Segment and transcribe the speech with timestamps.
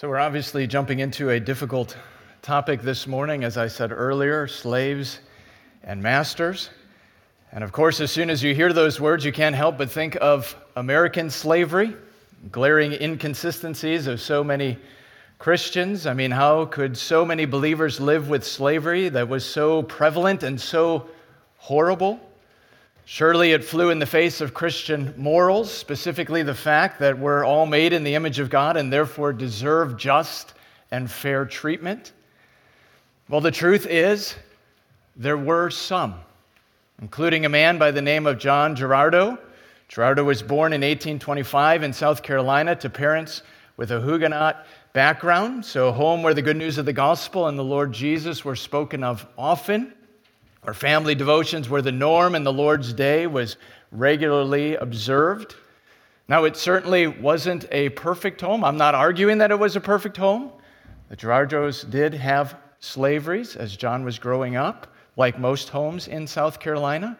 [0.00, 1.96] So, we're obviously jumping into a difficult
[2.40, 5.18] topic this morning, as I said earlier slaves
[5.82, 6.70] and masters.
[7.50, 10.16] And of course, as soon as you hear those words, you can't help but think
[10.20, 11.96] of American slavery,
[12.52, 14.78] glaring inconsistencies of so many
[15.40, 16.06] Christians.
[16.06, 20.60] I mean, how could so many believers live with slavery that was so prevalent and
[20.60, 21.08] so
[21.56, 22.20] horrible?
[23.10, 27.64] Surely it flew in the face of Christian morals, specifically the fact that we're all
[27.64, 30.52] made in the image of God and therefore deserve just
[30.90, 32.12] and fair treatment.
[33.30, 34.34] Well, the truth is,
[35.16, 36.16] there were some,
[37.00, 39.38] including a man by the name of John Girardeau.
[39.88, 43.40] Girardeau was born in 1825 in South Carolina to parents
[43.78, 47.58] with a Huguenot background, so a home where the good news of the gospel and
[47.58, 49.94] the Lord Jesus were spoken of often.
[50.68, 53.56] Our family devotions were the norm, and the Lord's Day was
[53.90, 55.54] regularly observed.
[56.28, 58.62] Now, it certainly wasn't a perfect home.
[58.62, 60.52] I'm not arguing that it was a perfect home.
[61.08, 66.60] The Girardeaus did have slaveries as John was growing up, like most homes in South
[66.60, 67.16] Carolina.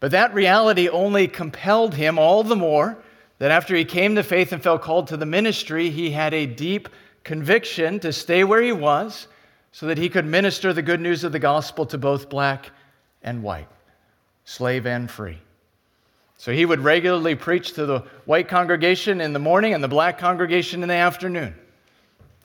[0.00, 2.96] But that reality only compelled him all the more
[3.40, 6.46] that after he came to faith and felt called to the ministry, he had a
[6.46, 6.88] deep
[7.24, 9.28] conviction to stay where he was
[9.74, 12.70] so that he could minister the good news of the gospel to both black
[13.24, 13.66] and white,
[14.44, 15.36] slave and free.
[16.38, 20.16] So he would regularly preach to the white congregation in the morning and the black
[20.16, 21.56] congregation in the afternoon.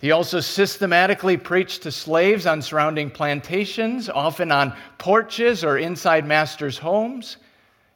[0.02, 6.80] He also systematically preached to slaves on surrounding plantations, often on porches or inside masters'
[6.80, 7.38] homes,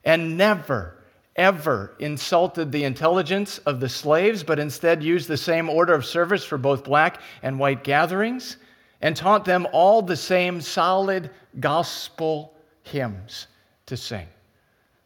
[0.06, 0.95] and never,
[1.36, 6.45] ever insulted the intelligence of the slaves, but instead used the same order of service
[6.45, 8.58] for both black and white gatherings
[9.03, 13.47] and taught them all the same solid gospel hymns
[13.85, 14.25] to sing.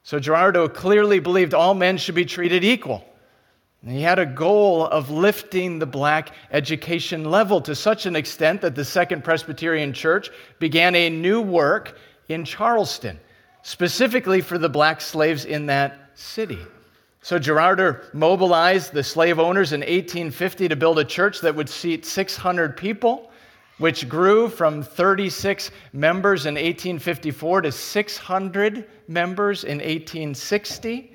[0.04, 3.04] So Girardeau clearly believed all men should be treated equal.
[3.82, 8.62] And he had a goal of lifting the black education level to such an extent
[8.62, 11.98] that the Second Presbyterian Church began a new work
[12.30, 13.20] in Charleston,
[13.64, 16.60] specifically for the black slaves in that city.
[17.22, 22.06] So Girardeau mobilized the slave owners in 1850 to build a church that would seat
[22.06, 23.32] 600 people
[23.78, 31.14] which grew from 36 members in 1854 to 600 members in 1860,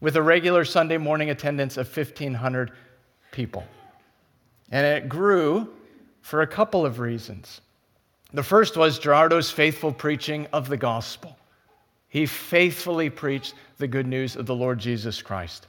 [0.00, 2.72] with a regular Sunday morning attendance of 1,500
[3.32, 3.64] people.
[4.70, 5.68] And it grew
[6.20, 7.60] for a couple of reasons.
[8.32, 11.36] The first was Girardeau's faithful preaching of the gospel.
[12.08, 15.68] He faithfully preached the good news of the Lord Jesus Christ.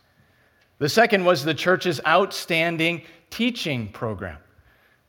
[0.77, 4.37] The second was the church's outstanding teaching program.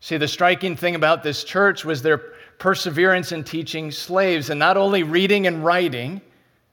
[0.07, 2.19] See, the striking thing about this church was their
[2.59, 6.21] perseverance in teaching slaves, and not only reading and writing,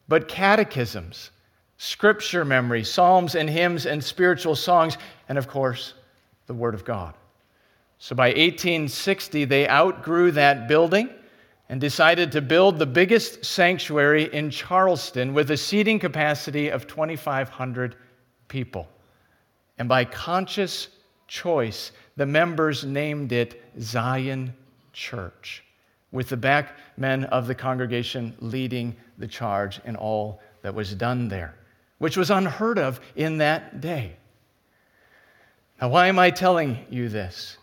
[0.07, 1.31] but catechisms,
[1.77, 4.99] scripture memory, psalms and hymns and spiritual songs,
[5.29, 5.95] and of course,
[6.45, 7.15] the Word of God.
[7.97, 11.09] So by 1860, they outgrew that building
[11.69, 17.95] and decided to build the biggest sanctuary in Charleston with a seating capacity of 2,500
[18.47, 18.87] people.
[19.79, 20.89] And by conscious
[21.33, 24.53] choice, the members named it Zion
[24.93, 25.63] Church,
[26.11, 31.27] with the back men of the congregation leading the charge in all that was done
[31.29, 31.55] there,
[31.97, 34.15] which was unheard of in that day.
[35.81, 37.57] Now, why am I telling you this?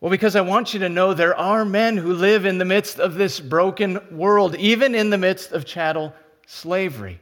[0.00, 2.98] Well, because I want you to know there are men who live in the midst
[2.98, 6.12] of this broken world, even in the midst of chattel
[6.48, 7.20] slavery,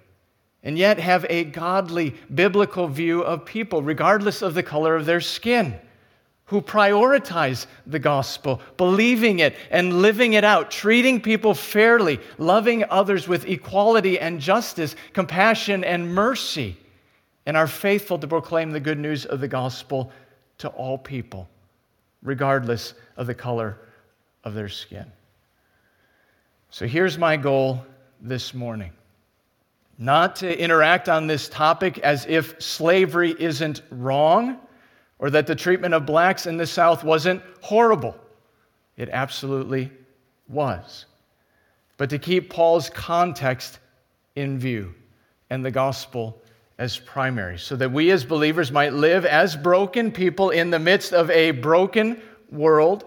[0.65, 5.21] and yet have a godly, biblical view of people, regardless of the color of their
[5.21, 5.79] skin
[6.47, 13.27] who prioritize the gospel, believing it and living it out, treating people fairly, loving others
[13.27, 16.77] with equality and justice, compassion and mercy,
[17.47, 20.13] and are faithful to proclaim the good news of the gospel
[20.59, 21.49] to all people,
[22.23, 23.79] regardless of the color
[24.45, 25.11] of their skin.
[26.71, 27.85] So here's my goal
[28.21, 28.93] this morning
[29.99, 34.59] not to interact on this topic as if slavery isn't wrong
[35.19, 38.17] or that the treatment of blacks in the South wasn't horrible.
[38.97, 39.91] It absolutely
[40.49, 41.07] was.
[41.97, 43.79] But to keep Paul's context
[44.35, 44.95] in view
[45.51, 46.43] and the gospel
[46.79, 51.13] as primary, so that we as believers might live as broken people in the midst
[51.13, 52.21] of a broken
[52.51, 53.05] world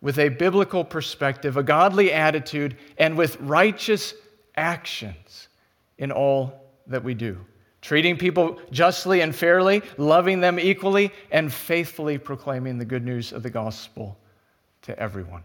[0.00, 4.14] with a biblical perspective, a godly attitude, and with righteous
[4.56, 5.48] actions
[6.00, 6.52] in all
[6.88, 7.38] that we do
[7.82, 13.42] treating people justly and fairly, loving them equally, and faithfully proclaiming the good news of
[13.42, 14.18] the gospel
[14.82, 15.42] to everyone.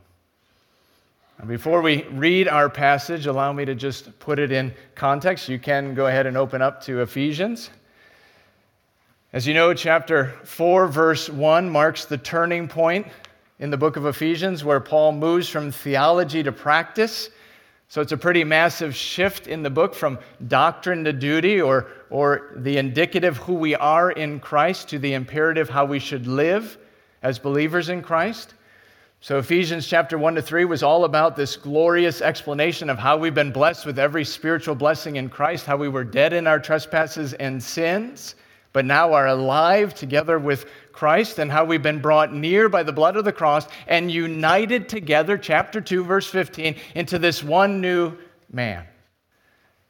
[1.37, 5.49] And before we read our passage, allow me to just put it in context.
[5.49, 7.69] You can go ahead and open up to Ephesians.
[9.33, 13.07] As you know, chapter 4, verse 1 marks the turning point
[13.59, 17.29] in the book of Ephesians where Paul moves from theology to practice.
[17.95, 20.19] So it's a pretty massive shift in the book from
[20.49, 25.69] doctrine to duty or, or the indicative who we are in Christ to the imperative
[25.69, 26.77] how we should live
[27.23, 28.53] as believers in Christ.
[29.21, 33.33] So Ephesians chapter 1 to 3 was all about this glorious explanation of how we've
[33.33, 37.31] been blessed with every spiritual blessing in Christ, how we were dead in our trespasses
[37.31, 38.35] and sins
[38.75, 40.65] but now are alive together with
[40.95, 44.87] Christ and how we've been brought near by the blood of the cross and united
[44.87, 48.17] together, chapter 2, verse 15, into this one new
[48.51, 48.85] man.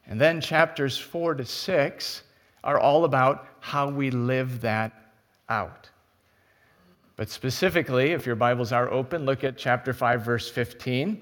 [0.08, 2.24] And then chapters 4 to 6
[2.64, 4.92] are all about how we live that
[5.48, 5.90] out.
[7.16, 11.22] But specifically, if your Bibles are open, look at chapter 5, verse 15.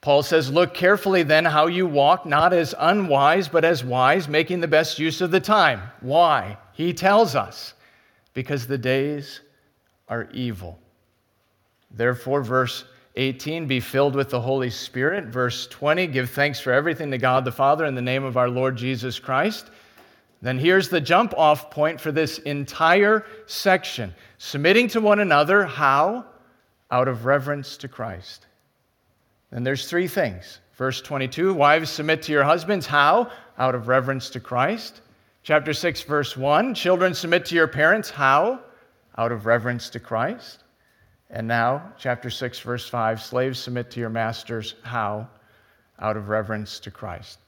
[0.00, 4.60] Paul says, Look carefully then how you walk, not as unwise, but as wise, making
[4.60, 5.82] the best use of the time.
[6.00, 6.58] Why?
[6.72, 7.74] He tells us,
[8.38, 9.40] because the days
[10.08, 10.78] are evil.
[11.90, 12.84] Therefore, verse
[13.16, 15.24] 18, be filled with the Holy Spirit.
[15.24, 18.48] Verse 20, give thanks for everything to God the Father in the name of our
[18.48, 19.72] Lord Jesus Christ.
[20.40, 26.24] Then here's the jump off point for this entire section submitting to one another, how?
[26.92, 28.46] Out of reverence to Christ.
[29.50, 30.60] And there's three things.
[30.76, 32.86] Verse 22 Wives, submit to your husbands.
[32.86, 33.32] How?
[33.58, 35.00] Out of reverence to Christ.
[35.48, 38.10] Chapter 6, verse 1 Children, submit to your parents.
[38.10, 38.60] How?
[39.16, 40.62] Out of reverence to Christ.
[41.30, 44.74] And now, chapter 6, verse 5 Slaves, submit to your masters.
[44.82, 45.26] How?
[46.00, 47.38] Out of reverence to Christ.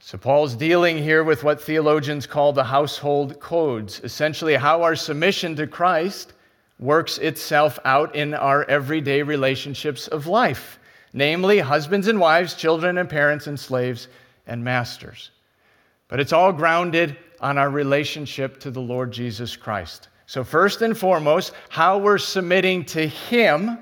[0.00, 5.54] So, Paul's dealing here with what theologians call the household codes, essentially, how our submission
[5.54, 6.32] to Christ
[6.80, 10.80] works itself out in our everyday relationships of life
[11.12, 14.08] namely husbands and wives, children and parents, and slaves
[14.48, 15.30] and masters.
[16.08, 20.08] But it's all grounded on our relationship to the Lord Jesus Christ.
[20.26, 23.78] So, first and foremost, how we're submitting to Him,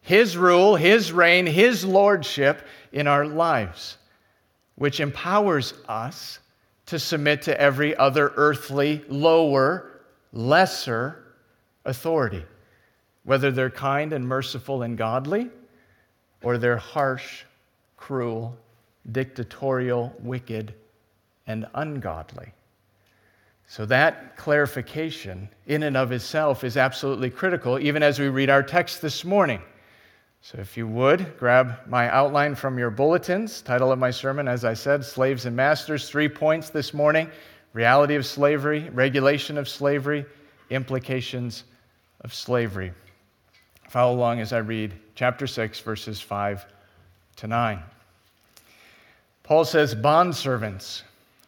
[0.00, 3.98] His rule, His reign, His lordship in our lives,
[4.76, 6.38] which empowers us
[6.86, 10.00] to submit to every other earthly, lower,
[10.32, 11.24] lesser
[11.84, 12.44] authority,
[13.24, 15.50] whether they're kind and merciful and godly
[16.42, 17.44] or they're harsh,
[17.96, 18.56] cruel,
[19.12, 20.74] dictatorial, wicked,
[21.46, 22.52] and ungodly.
[23.66, 28.64] So, that clarification in and of itself is absolutely critical, even as we read our
[28.64, 29.62] text this morning.
[30.42, 33.62] So, if you would, grab my outline from your bulletins.
[33.62, 36.08] Title of my sermon, as I said, Slaves and Masters.
[36.08, 37.30] Three points this morning
[37.72, 40.26] reality of slavery, regulation of slavery,
[40.70, 41.64] implications
[42.22, 42.92] of slavery.
[43.88, 46.66] Follow along as I read chapter 6, verses 5
[47.36, 47.82] to 9.
[49.42, 51.02] Paul says, Bondservants,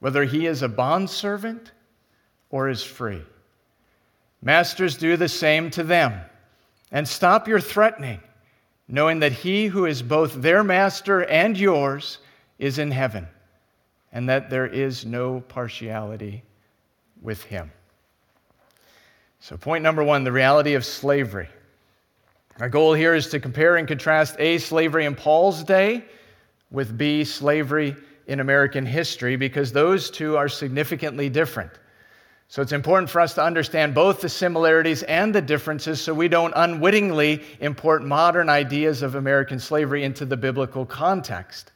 [0.00, 1.72] whether he is a bondservant
[2.50, 3.22] or is free.
[4.42, 6.20] Masters, do the same to them,
[6.92, 8.20] and stop your threatening,
[8.86, 12.18] knowing that he who is both their master and yours
[12.58, 13.26] is in heaven,
[14.12, 16.42] and that there is no partiality
[17.20, 17.72] with him.
[19.40, 21.48] So, point number one the reality of slavery.
[22.58, 26.04] Our goal here is to compare and contrast A, slavery in Paul's day,
[26.70, 27.96] with B, slavery
[28.26, 31.72] in American history, because those two are significantly different.
[32.48, 36.28] So it's important for us to understand both the similarities and the differences so we
[36.28, 41.72] don't unwittingly import modern ideas of American slavery into the biblical context.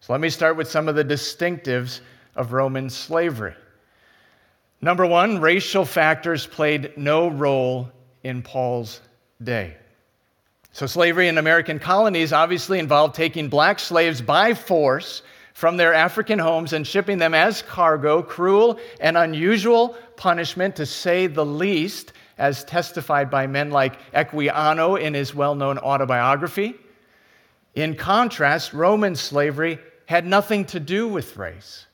[0.00, 2.00] So let me start with some of the distinctives
[2.36, 3.54] of Roman slavery.
[4.82, 7.90] Number one, racial factors played no role
[8.22, 9.00] in Paul's
[9.42, 9.76] day.
[10.72, 15.22] So, slavery in American colonies obviously involved taking black slaves by force
[15.60, 21.26] from their African homes and shipping them as cargo, cruel and unusual punishment, to say
[21.26, 26.76] the least, as testified by men like Equiano in his well known autobiography.
[27.74, 31.84] In contrast, Roman slavery had nothing to do with race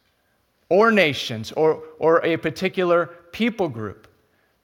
[0.69, 4.07] or nations or, or a particular people group.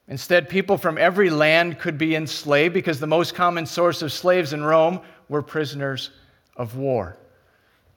[0.07, 4.53] Instead, people from every land could be enslaved because the most common source of slaves
[4.53, 6.11] in Rome were prisoners
[6.57, 7.17] of war.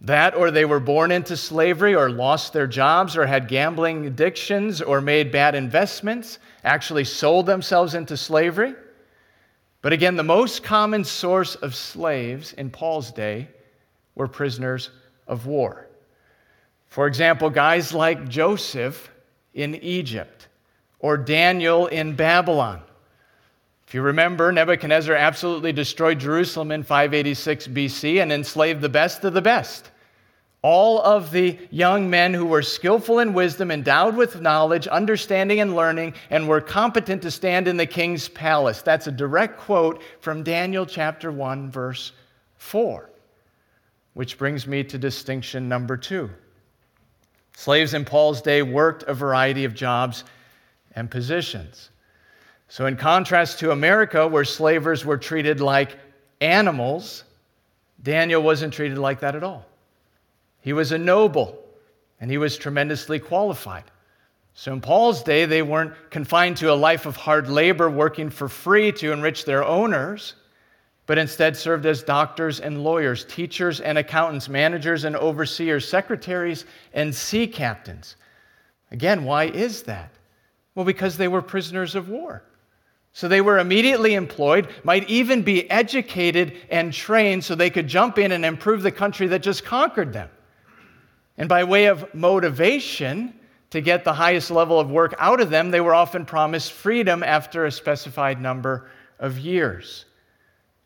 [0.05, 4.79] That, or they were born into slavery, or lost their jobs, or had gambling addictions,
[4.79, 8.75] or made bad investments, actually sold themselves into slavery.
[9.81, 13.47] But again, the most common source of slaves in Paul's day
[14.13, 14.91] were prisoners
[15.27, 15.87] of war.
[16.87, 19.11] For example, guys like Joseph
[19.55, 20.47] in Egypt
[20.99, 22.81] or Daniel in Babylon.
[23.87, 29.33] If you remember, Nebuchadnezzar absolutely destroyed Jerusalem in 586 BC and enslaved the best of
[29.33, 29.91] the best.
[30.67, 35.75] All of the young men who were skillful in wisdom, endowed with knowledge, understanding, and
[35.75, 38.81] learning, and were competent to stand in the king's palace.
[38.81, 42.13] That's a direct quote from Daniel chapter 1, verse
[42.57, 43.11] 4.
[44.15, 46.31] Which brings me to distinction number two.
[47.55, 50.23] Slaves in Paul's day worked a variety of jobs
[50.95, 51.91] and positions.
[52.69, 55.95] So, in contrast to America, where slavers were treated like
[56.41, 57.23] animals,
[58.01, 59.67] Daniel wasn't treated like that at all.
[60.65, 61.63] He was a noble
[62.19, 63.83] and he was tremendously qualified.
[64.55, 68.49] So, in Paul's day, they weren't confined to a life of hard labor working for
[68.49, 70.33] free to enrich their owners,
[71.05, 77.13] but instead served as doctors and lawyers, teachers and accountants, managers and overseers, secretaries and
[77.13, 78.15] sea captains.
[78.89, 80.13] Again, why is that?
[80.73, 82.41] Well, because they were prisoners of war.
[83.13, 88.17] So they were immediately employed, might even be educated and trained so they could jump
[88.17, 90.29] in and improve the country that just conquered them.
[91.37, 93.33] And by way of motivation
[93.71, 97.23] to get the highest level of work out of them, they were often promised freedom
[97.23, 98.89] after a specified number
[99.19, 100.05] of years.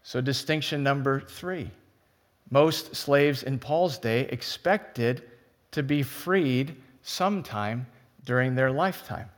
[0.03, 1.70] So, distinction number three
[2.51, 5.24] most slaves in Paul's day expected
[5.72, 7.86] to be freed sometime
[8.25, 9.29] during their lifetime.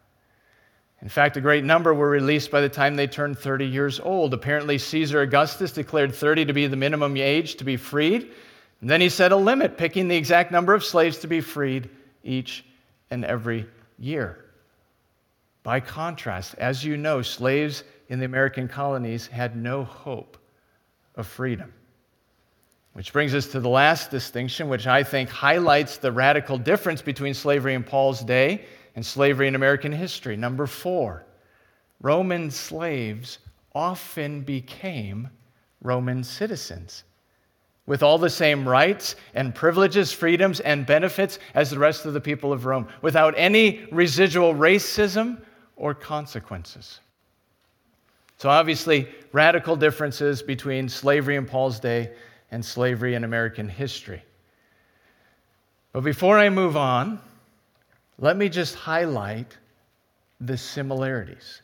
[1.01, 4.33] In fact, a great number were released by the time they turned 30 years old.
[4.33, 8.31] Apparently, Caesar Augustus declared 30 to be the minimum age to be freed.
[8.81, 11.89] And then he set a limit, picking the exact number of slaves to be freed
[12.23, 12.65] each
[13.11, 13.67] and every
[13.99, 14.45] year.
[15.63, 20.37] By contrast, as you know, slaves in the American colonies had no hope
[21.15, 21.71] of freedom.
[22.93, 27.35] Which brings us to the last distinction, which I think highlights the radical difference between
[27.35, 30.35] slavery in Paul's day and slavery in American history.
[30.35, 31.25] Number four,
[32.01, 33.37] Roman slaves
[33.73, 35.29] often became
[35.81, 37.03] Roman citizens
[37.91, 42.21] with all the same rights and privileges, freedoms, and benefits as the rest of the
[42.21, 45.41] people of Rome, without any residual racism
[45.75, 47.01] or consequences.
[48.37, 52.11] So, obviously, radical differences between slavery in Paul's day
[52.51, 54.23] and slavery in American history.
[55.91, 57.19] But before I move on,
[58.19, 59.57] let me just highlight
[60.39, 61.61] the similarities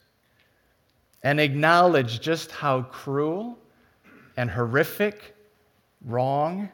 [1.24, 3.58] and acknowledge just how cruel
[4.36, 5.36] and horrific
[6.06, 6.70] wrong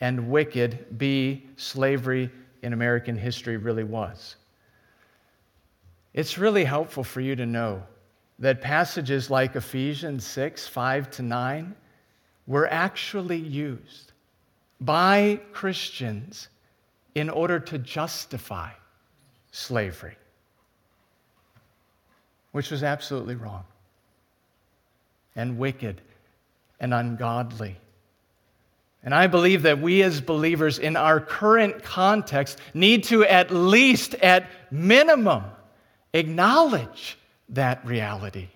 [0.00, 2.30] and wicked B, slavery
[2.62, 4.36] in American history really was.
[6.14, 7.82] It's really helpful for you to know
[8.38, 11.74] that passages like Ephesians 6 5 to 9
[12.46, 14.12] were actually used
[14.80, 16.48] by Christians
[17.14, 18.70] in order to justify
[19.50, 20.16] slavery,
[22.52, 23.64] which was absolutely wrong
[25.34, 26.00] and wicked
[26.80, 27.76] and ungodly.
[29.02, 34.14] And I believe that we as believers in our current context need to at least,
[34.16, 35.44] at minimum,
[36.12, 37.16] acknowledge
[37.50, 38.48] that reality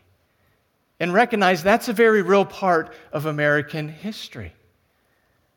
[1.01, 4.53] and recognize that's a very real part of American history.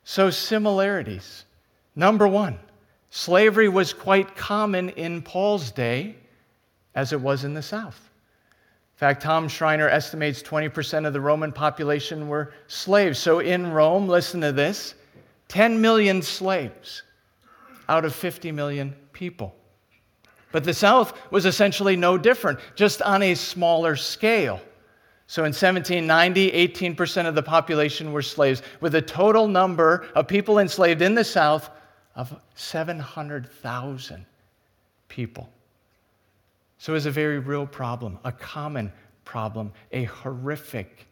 [0.03, 1.45] So, similarities.
[1.95, 2.59] Number one,
[3.09, 6.15] slavery was quite common in Paul's day
[6.93, 8.04] as it was in the South.
[8.95, 13.19] In fact, Tom Schreiner estimates 20% of the Roman population were slaves.
[13.19, 14.95] So in Rome, listen to this
[15.49, 17.03] 10 million slaves
[17.89, 19.53] out of 50 million people.
[20.53, 24.61] But the South was essentially no different, just on a smaller scale.
[25.27, 26.51] So in 1790,
[26.95, 31.23] 18% of the population were slaves, with a total number of people enslaved in the
[31.25, 31.69] South
[32.15, 34.25] of 700,000
[35.09, 35.49] people.
[36.77, 38.91] So it was a very real problem, a common
[39.23, 41.07] problem, a horrific,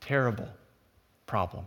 [0.00, 0.48] terrible
[1.26, 1.66] problem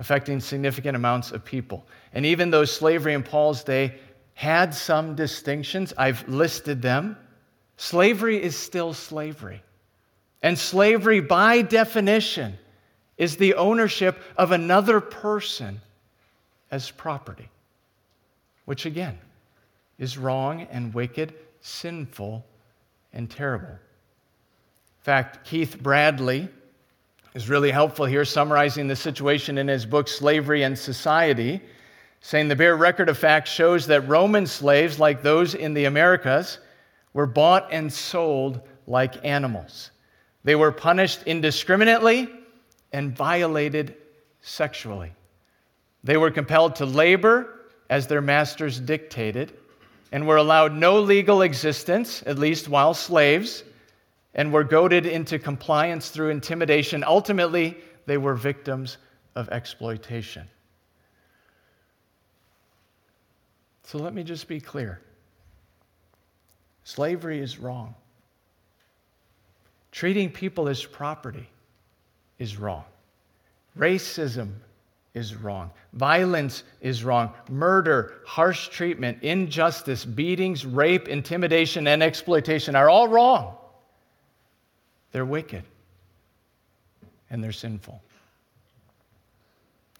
[0.00, 1.86] affecting significant amounts of people.
[2.14, 3.98] And even though slavery in Paul's day
[4.32, 7.18] had some distinctions, I've listed them,
[7.76, 9.62] slavery is still slavery.
[10.42, 12.58] And slavery, by definition,
[13.18, 15.82] is the ownership of another person
[16.70, 17.50] as property,
[18.64, 19.18] which again
[19.98, 22.44] is wrong and wicked sinful,
[23.12, 23.68] and terrible.
[23.68, 26.48] In fact, Keith Bradley
[27.34, 31.60] is really helpful here, summarizing the situation in his book, Slavery and Society.
[32.20, 36.58] saying the bare record of facts shows that Roman slaves, like those in the Americas,
[37.14, 39.90] were bought and sold like animals.
[40.44, 42.28] They were punished indiscriminately
[42.92, 43.96] and violated
[44.42, 45.12] sexually.
[46.04, 49.52] They were compelled to labor as their masters dictated
[50.12, 53.62] and were allowed no legal existence, at least while slaves,
[54.34, 57.04] and were goaded into compliance through intimidation.
[57.04, 57.76] Ultimately,
[58.06, 58.98] they were victims
[59.34, 60.48] of exploitation.
[63.84, 65.00] So let me just be clear
[66.84, 67.94] slavery is wrong.
[69.92, 71.48] Treating people as property
[72.38, 72.84] is wrong.
[73.76, 74.50] Racism
[75.14, 75.70] is wrong.
[75.92, 77.32] Violence is wrong.
[77.48, 83.56] Murder, harsh treatment, injustice, beatings, rape, intimidation, and exploitation are all wrong.
[85.12, 85.64] They're wicked
[87.30, 88.00] and they're sinful.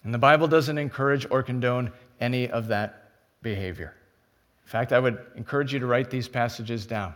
[0.03, 3.93] And the Bible doesn't encourage or condone any of that behavior.
[4.65, 7.13] In fact, I would encourage you to write these passages down.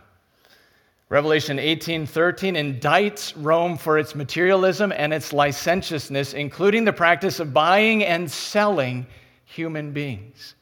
[1.08, 8.04] Revelation 18:13 indicts Rome for its materialism and its licentiousness, including the practice of buying
[8.04, 9.06] and selling
[9.44, 10.56] human beings.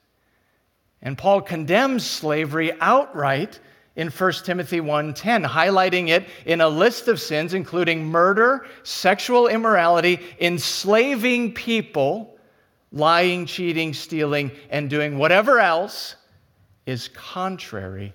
[1.00, 3.58] And Paul condemns slavery outright
[3.96, 10.20] in 1 Timothy 1:10, highlighting it in a list of sins including murder, sexual immorality,
[10.38, 12.36] enslaving people,
[12.92, 16.16] lying, cheating, stealing, and doing whatever else
[16.84, 18.12] is contrary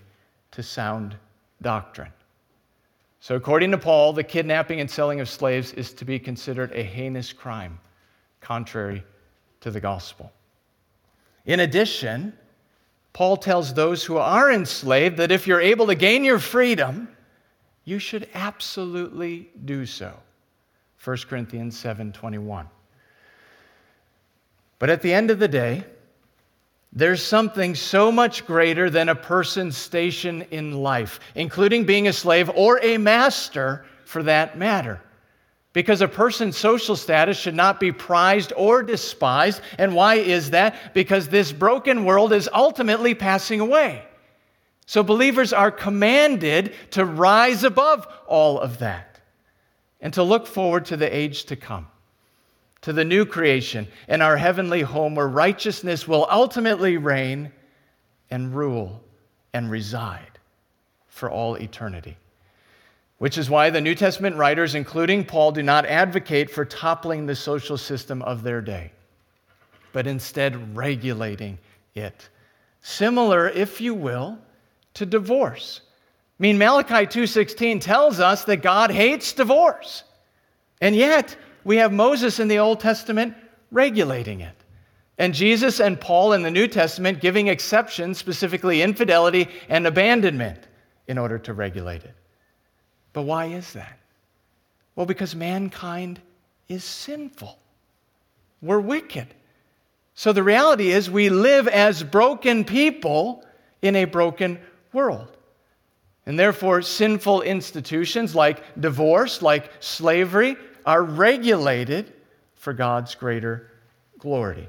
[0.51, 1.15] to sound
[1.59, 2.11] doctrine.
[3.21, 6.83] So, according to Paul, the kidnapping and selling of slaves is to be considered a
[6.83, 7.79] heinous crime,
[8.39, 9.03] contrary
[9.59, 10.31] to the gospel.
[11.45, 12.33] In addition,
[13.11, 17.09] Paul tells those who are enslaved that if you're able to gain your freedom,
[17.83, 20.13] you should absolutely do so.
[21.03, 22.69] 1 Corinthians 7:21.
[24.77, 25.83] But at the end of the day,
[26.91, 32.49] there's something so much greater than a person's station in life, including being a slave
[32.49, 34.99] or a master for that matter.
[35.71, 39.61] Because a person's social status should not be prized or despised.
[39.77, 40.95] And why is that?
[40.95, 44.03] Because this broken world is ultimately passing away.
[44.87, 49.21] So believers are commanded to rise above all of that
[50.01, 51.85] and to look forward to the age to come
[52.81, 57.51] to the new creation and our heavenly home where righteousness will ultimately reign
[58.29, 59.01] and rule
[59.53, 60.39] and reside
[61.07, 62.17] for all eternity.
[63.17, 67.35] Which is why the New Testament writers, including Paul, do not advocate for toppling the
[67.35, 68.91] social system of their day,
[69.91, 71.57] but instead regulating
[71.95, 72.29] it.
[72.81, 74.37] Similar, if you will,
[74.93, 75.81] to divorce.
[76.39, 80.03] I mean, Malachi 2:16 tells us that God hates divorce.
[80.79, 83.35] And yet, we have Moses in the Old Testament
[83.71, 84.55] regulating it.
[85.17, 90.67] And Jesus and Paul in the New Testament giving exceptions, specifically infidelity and abandonment,
[91.07, 92.15] in order to regulate it.
[93.11, 93.99] But why is that?
[94.95, 96.21] Well, because mankind
[96.67, 97.57] is sinful.
[98.61, 99.27] We're wicked.
[100.13, 103.43] So the reality is, we live as broken people
[103.81, 104.59] in a broken
[104.93, 105.35] world.
[106.25, 110.57] And therefore, sinful institutions like divorce, like slavery,
[110.89, 112.11] are regulated
[112.55, 113.69] for God's greater
[114.17, 114.67] glory.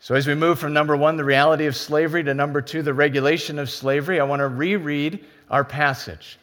[0.00, 2.92] So, as we move from number one, the reality of slavery, to number two, the
[2.92, 6.38] regulation of slavery, I want to reread our passage.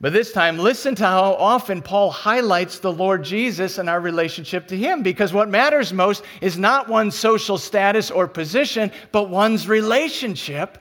[0.00, 4.68] But this time, listen to how often Paul highlights the Lord Jesus and our relationship
[4.68, 9.66] to Him, because what matters most is not one's social status or position, but one's
[9.66, 10.78] relationship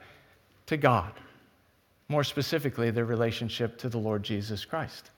[0.68, 1.12] to God.
[2.10, 5.10] More specifically, their relationship to the Lord Jesus Christ.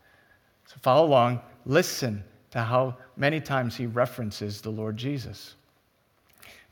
[0.67, 5.55] So follow along listen to how many times he references the Lord Jesus.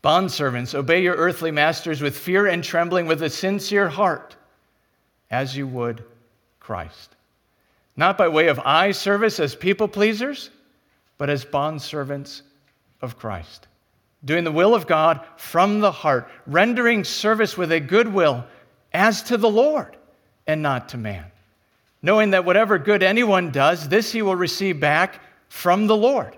[0.02, 4.36] Bondservants, obey your earthly masters with fear and trembling, with a sincere heart,
[5.30, 6.04] as you would
[6.60, 7.16] Christ.
[7.96, 10.50] Not by way of eye service as people pleasers,
[11.16, 12.42] but as bondservants
[13.00, 13.66] of Christ.
[14.24, 18.44] Doing the will of God from the heart, rendering service with a good will
[18.92, 19.96] as to the Lord
[20.46, 21.24] and not to man
[22.04, 26.36] knowing that whatever good anyone does, this he will receive back from the Lord,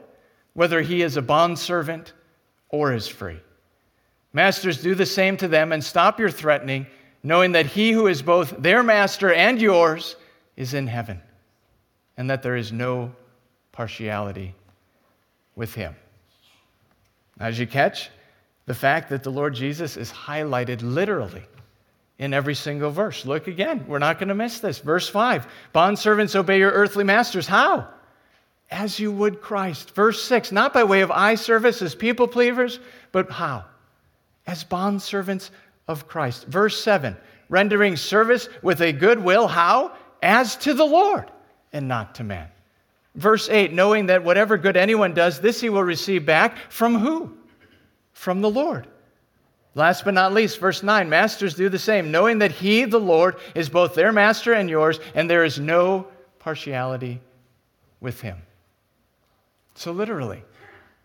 [0.54, 2.12] whether he is a bondservant
[2.68, 3.40] or is free.
[4.32, 6.86] Masters, do the same to them and stop your threatening,
[7.24, 10.14] knowing that he who is both their master and yours
[10.56, 11.20] is in heaven,
[12.16, 13.12] and that there is no
[13.72, 14.54] partiality
[15.56, 15.96] with him.
[17.40, 18.10] As you catch,
[18.66, 21.42] the fact that the Lord Jesus is highlighted literally
[22.18, 23.26] in every single verse.
[23.26, 23.84] Look again.
[23.86, 24.78] We're not going to miss this.
[24.78, 27.46] Verse 5 Bondservants, obey your earthly masters.
[27.46, 27.88] How?
[28.70, 29.94] As you would Christ.
[29.94, 32.80] Verse 6 Not by way of eye service as people pleasers,
[33.12, 33.64] but how?
[34.46, 35.50] as bondservants
[35.88, 36.46] of Christ.
[36.46, 37.16] Verse 7
[37.48, 39.46] rendering service with a good will.
[39.46, 39.92] How?
[40.22, 41.30] As to the Lord
[41.72, 42.48] and not to man.
[43.14, 47.36] Verse 8 knowing that whatever good anyone does, this he will receive back from who?
[48.12, 48.86] From the Lord.
[49.76, 53.36] Last but not least, verse 9 Masters do the same, knowing that he, the Lord,
[53.54, 56.08] is both their master and yours, and there is no
[56.38, 57.20] partiality
[58.00, 58.38] with him.
[59.74, 60.42] So, literally,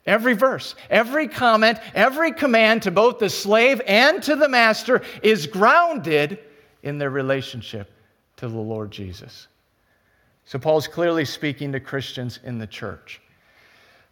[0.05, 5.47] every verse, every comment, every command to both the slave and to the master is
[5.47, 6.39] grounded
[6.81, 7.91] in their relationship
[8.37, 9.49] to the Lord Jesus.
[10.45, 13.19] So, Paul's clearly speaking to Christians in the church.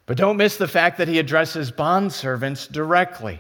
[0.06, 3.39] But don't miss the fact that he addresses bondservants directly.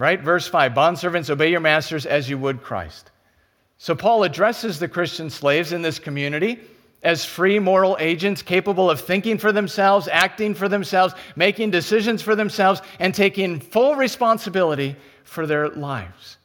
[0.00, 0.18] Right?
[0.18, 3.10] Verse 5 Bondservants, obey your masters as you would Christ.
[3.76, 6.58] So Paul addresses the Christian slaves in this community
[7.02, 12.34] as free moral agents capable of thinking for themselves, acting for themselves, making decisions for
[12.34, 16.38] themselves, and taking full responsibility for their lives,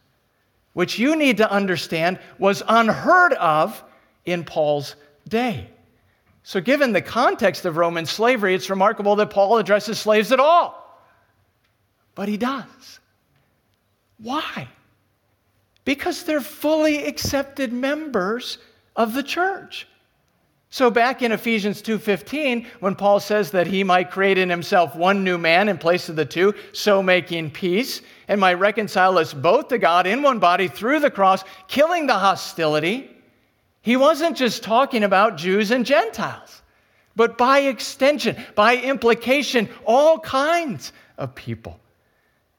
[0.74, 3.82] which you need to understand was unheard of
[4.26, 4.98] in Paul's
[5.30, 5.70] day.
[6.44, 11.08] So, given the context of Roman slavery, it's remarkable that Paul addresses slaves at all.
[12.15, 13.00] But he does.
[14.17, 14.67] Why?
[15.84, 18.58] Because they're fully accepted members
[18.95, 19.88] of the church.
[20.69, 25.23] So back in Ephesians 2:15 when Paul says that he might create in himself one
[25.23, 29.69] new man in place of the two, so making peace and might reconcile us both
[29.69, 33.10] to God in one body through the cross, killing the hostility,
[33.82, 36.62] he wasn't just talking about Jews and Gentiles,
[37.15, 41.80] but by extension, by implication, all kinds of people.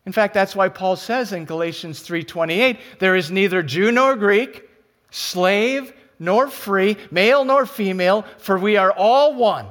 [0.06, 4.68] In fact, that's why Paul says in Galatians 3:28, there is neither Jew nor Greek,
[5.10, 9.66] slave nor free, male nor female, for we are all one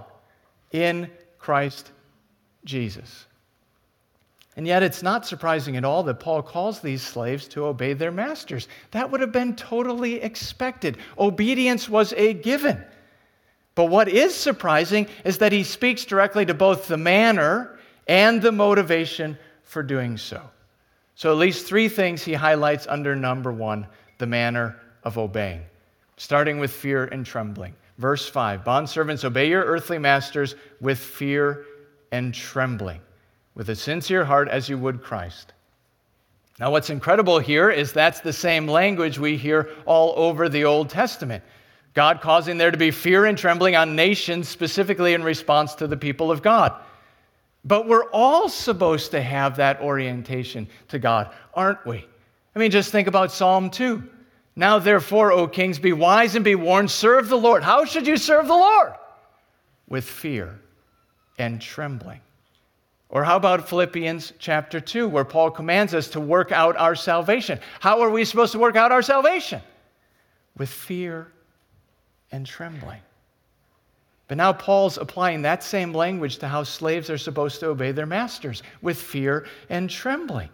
[0.71, 1.91] in Christ
[2.65, 3.26] Jesus.
[4.58, 8.12] And yet, it's not surprising at all that Paul calls these slaves to obey their
[8.12, 8.67] masters.
[8.91, 10.98] That would have been totally expected.
[11.17, 12.84] Obedience was a given.
[13.74, 18.54] But what is surprising is that he speaks directly to both the manner and the
[18.54, 19.38] motivation
[19.76, 20.42] for doing so.
[21.16, 23.86] So, at least three things he highlights under number one
[24.20, 25.64] the manner of obeying,
[26.16, 27.76] starting with fear and trembling.
[27.98, 31.66] Verse 5 Bondservants, obey your earthly masters with fear
[32.14, 33.02] and trembling,
[33.54, 35.52] with a sincere heart as you would Christ.
[36.58, 40.90] Now, what's incredible here is that's the same language we hear all over the Old
[40.90, 41.44] Testament.
[41.94, 45.98] God causing there to be fear and trembling on nations, specifically in response to the
[45.98, 46.74] people of God.
[47.65, 52.06] But we're all supposed to have that orientation to God, aren't we?
[52.56, 54.04] I mean, just think about Psalm 2.
[54.56, 57.63] Now, therefore, O kings, be wise and be warned, serve the Lord.
[57.63, 58.93] How should you serve the Lord?
[59.89, 60.60] With fear
[61.38, 62.21] and trembling.
[63.10, 67.60] Or how about Philippians chapter 2, where Paul commands us to work out our salvation?
[67.80, 69.62] How are we supposed to work out our salvation?
[70.58, 71.32] With fear
[72.32, 72.99] and trembling.
[74.28, 78.08] But now Paul's applying that same language to how slaves are supposed to obey their
[78.08, 80.50] masters with fear and trembling,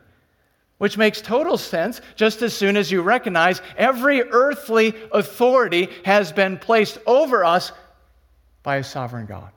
[0.77, 6.57] which makes total sense just as soon as you recognize every earthly authority has been
[6.57, 7.71] placed over us
[8.63, 9.51] by a sovereign God,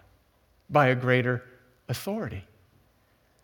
[0.71, 1.43] by a greater
[1.89, 2.45] authority.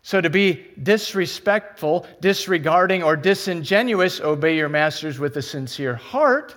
[0.03, 6.55] So to be disrespectful, disregarding, or disingenuous, obey your masters with a sincere heart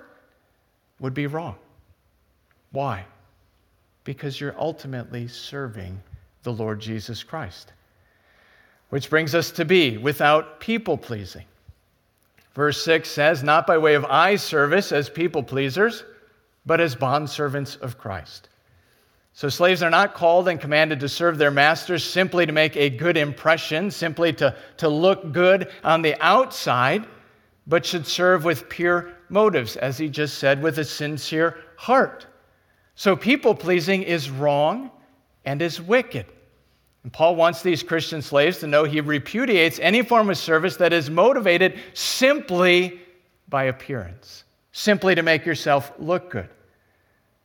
[0.99, 1.55] would be wrong.
[2.71, 3.05] Why?
[4.05, 5.99] Because you're ultimately serving
[6.43, 7.73] the Lord Jesus Christ.
[8.89, 11.43] Which brings us to be without people pleasing.
[12.53, 16.05] Verse 6 says, Not by way of eye service as people pleasers,
[16.65, 18.47] but as bondservants of Christ.
[19.33, 22.89] So slaves are not called and commanded to serve their masters simply to make a
[22.89, 27.05] good impression, simply to, to look good on the outside,
[27.67, 32.27] but should serve with pure motives, as he just said, with a sincere heart.
[32.95, 34.89] So people pleasing is wrong
[35.43, 36.25] and is wicked.
[37.03, 40.91] And Paul wants these Christian slaves to know he repudiates any form of service that
[40.91, 42.99] is motivated simply
[43.47, 46.49] by appearance, simply to make yourself look good.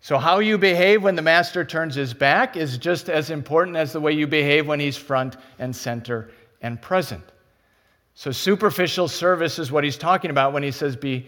[0.00, 3.92] So, how you behave when the master turns his back is just as important as
[3.92, 6.30] the way you behave when he's front and center
[6.62, 7.22] and present.
[8.14, 11.26] So, superficial service is what he's talking about when he says be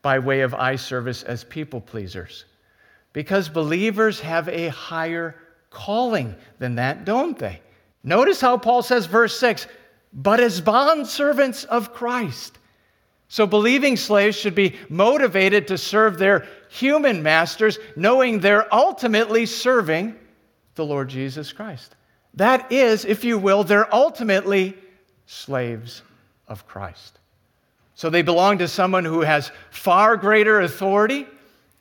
[0.00, 2.46] by way of eye service as people pleasers.
[3.14, 5.36] Because believers have a higher
[5.70, 7.62] calling than that, don't they?
[8.02, 9.66] Notice how Paul says, verse 6
[10.14, 12.58] but as bondservants of Christ.
[13.26, 20.14] So, believing slaves should be motivated to serve their human masters, knowing they're ultimately serving
[20.76, 21.96] the Lord Jesus Christ.
[22.34, 24.76] That is, if you will, they're ultimately
[25.26, 26.02] slaves
[26.46, 27.18] of Christ.
[27.96, 31.26] So they belong to someone who has far greater authority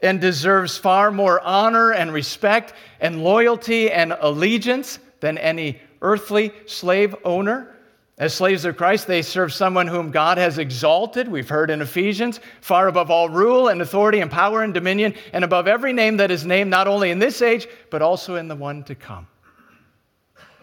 [0.03, 7.15] and deserves far more honor and respect and loyalty and allegiance than any earthly slave
[7.23, 7.69] owner.
[8.17, 12.39] As slaves of Christ, they serve someone whom God has exalted, we've heard in Ephesians,
[12.61, 16.29] far above all rule and authority and power and dominion, and above every name that
[16.29, 19.27] is named, not only in this age, but also in the one to come.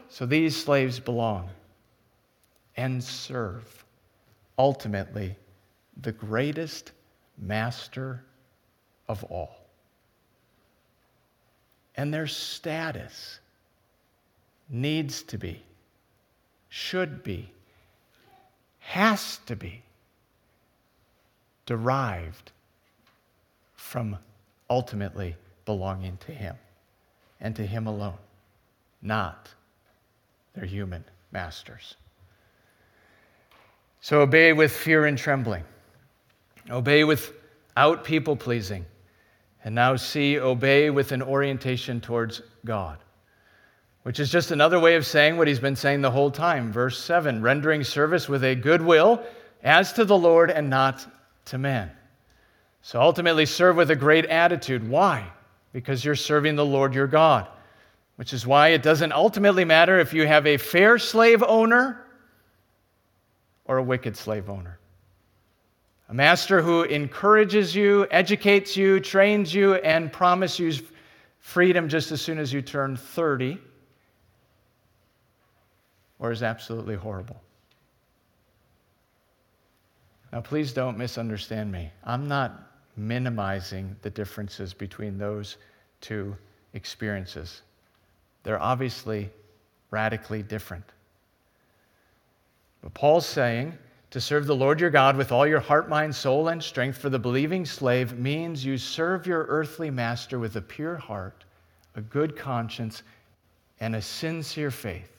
[0.09, 1.49] So these slaves belong
[2.77, 3.85] and serve
[4.59, 5.37] ultimately
[6.01, 6.93] the greatest
[7.37, 8.23] master
[9.11, 9.51] of all.
[11.97, 13.41] And their status
[14.69, 15.65] needs to be
[16.69, 17.51] should be,
[18.79, 19.83] has to be
[21.67, 22.53] derived
[23.75, 24.17] from
[24.71, 26.55] ultimately belonging to Him
[27.41, 28.19] and to Him alone,
[29.03, 29.49] not
[30.55, 31.97] their human masters.
[34.01, 35.65] So obey with fear and trembling,
[36.71, 38.87] obey without people pleasing,
[39.65, 42.99] and now see, obey with an orientation towards God
[44.03, 46.73] which is just another way of saying what he's been saying the whole time.
[46.73, 49.23] Verse 7 rendering service with a good will
[49.63, 51.07] as to the Lord and not
[51.47, 51.91] to man.
[52.83, 54.89] So ultimately, serve with a great attitude.
[54.89, 55.31] Why?
[55.73, 57.47] Because you're serving the Lord your God,
[58.17, 62.03] which is why it doesn't ultimately matter if you have a fair slave owner
[63.67, 64.80] or a wicked slave owner.
[66.11, 70.87] A master who encourages you, educates you, trains you, and promises you
[71.39, 73.59] freedom just as soon as you turn 30
[76.19, 77.41] or is absolutely horrible.
[80.33, 81.93] Now, please don't misunderstand me.
[82.03, 85.59] I'm not minimizing the differences between those
[86.01, 86.37] two
[86.75, 87.63] experiences.
[88.43, 89.31] They're obviously
[89.93, 90.85] radically different.
[92.83, 93.79] But Paul's saying
[94.11, 97.11] to serve the Lord your God with all your heart, mind, soul, and strength for
[97.11, 101.45] the believing slave means you serve your earthly master with a pure heart,
[101.95, 103.03] a good conscience,
[103.79, 105.11] and a sincere faith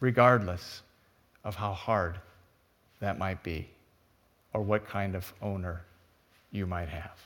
[0.00, 0.82] regardless
[1.44, 2.18] of how hard
[3.00, 3.68] that might be
[4.52, 5.82] or what kind of owner
[6.50, 7.18] you might have.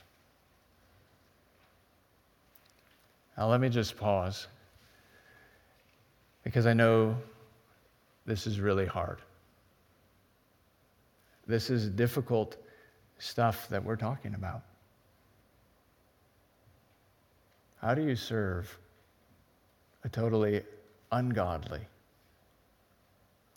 [3.37, 4.47] Now, let me just pause
[6.43, 7.17] because I know
[8.25, 9.19] this is really hard.
[11.47, 12.57] This is difficult
[13.17, 14.61] stuff that we're talking about.
[17.81, 18.77] How do you serve
[20.05, 20.61] a totally
[21.11, 21.81] ungodly,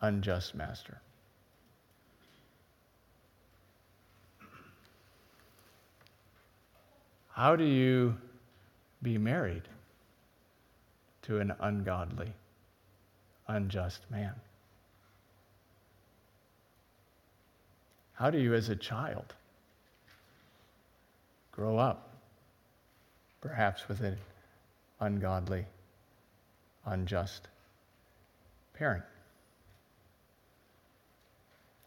[0.01, 1.01] unjust master.
[7.31, 8.17] How do you
[9.03, 9.63] be married
[11.23, 12.33] to an ungodly,
[13.47, 14.35] unjust man?
[18.19, 19.33] How do you, as a child,
[21.53, 22.17] grow up,
[23.41, 24.17] perhaps with an
[24.99, 25.65] ungodly,
[26.85, 27.47] unjust
[28.75, 29.05] parent?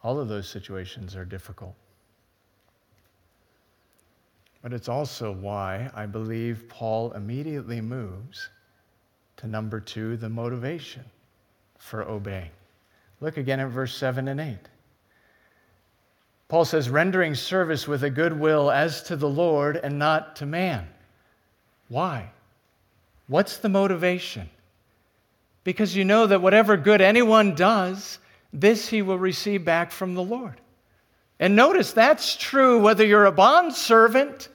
[0.04, 1.76] All of those situations are difficult.
[4.62, 8.48] But it's also why I believe Paul immediately moves
[9.36, 11.04] to number two, the motivation
[11.78, 12.52] for obeying.
[13.20, 14.58] Look again at verse 7 and 8.
[16.52, 20.46] Paul says, rendering service with a good will as to the Lord and not to
[20.46, 20.86] man.
[21.88, 22.30] Why?
[23.28, 24.50] What's the motivation?
[25.64, 28.20] Because you know that whatever good anyone does,
[28.52, 30.60] this he will receive back from the Lord.
[31.40, 34.50] And notice that's true whether you're a bond servant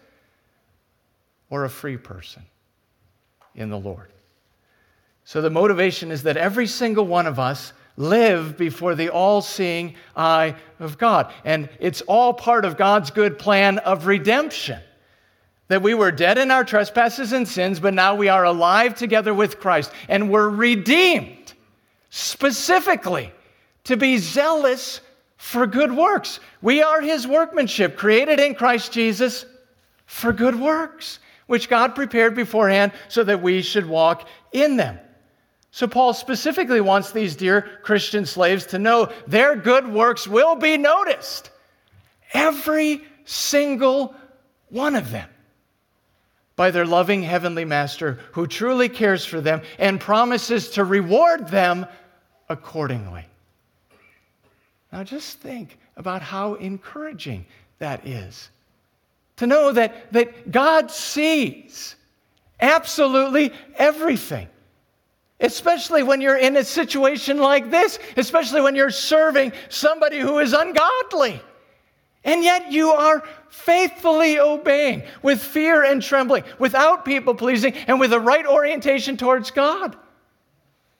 [1.49, 2.43] or a free person
[3.55, 4.13] in the Lord.
[5.25, 9.95] So the motivation is that every single one of us live before the all seeing
[10.17, 11.33] eye of God.
[11.45, 14.81] And it's all part of God's good plan of redemption.
[15.69, 19.35] That we were dead in our trespasses and sins, but now we are alive together
[19.35, 21.55] with Christ and we're redeemed
[22.11, 23.33] specifically
[23.85, 25.01] to be zealous
[25.37, 26.41] for good works.
[26.63, 29.45] We are his workmanship, created in Christ Jesus
[30.07, 34.99] for good works, which God prepared beforehand so that we should walk in them.
[35.77, 40.79] So, Paul specifically wants these dear Christian slaves to know their good works will be
[40.79, 41.51] noticed.
[42.33, 44.15] Every single
[44.71, 45.29] one of them
[46.57, 51.85] by their loving heavenly master who truly cares for them and promises to reward them
[52.49, 53.27] accordingly.
[54.91, 57.45] Now just think about how encouraging
[57.81, 58.49] that is.
[59.37, 61.97] To know that, that God sees
[62.63, 64.49] absolutely everything.
[65.41, 70.53] Especially when you're in a situation like this, especially when you're serving somebody who is
[70.53, 71.41] ungodly.
[72.25, 78.11] And yet you are faithfully obeying with fear and trembling, without people pleasing, and with
[78.11, 79.97] the right orientation towards God.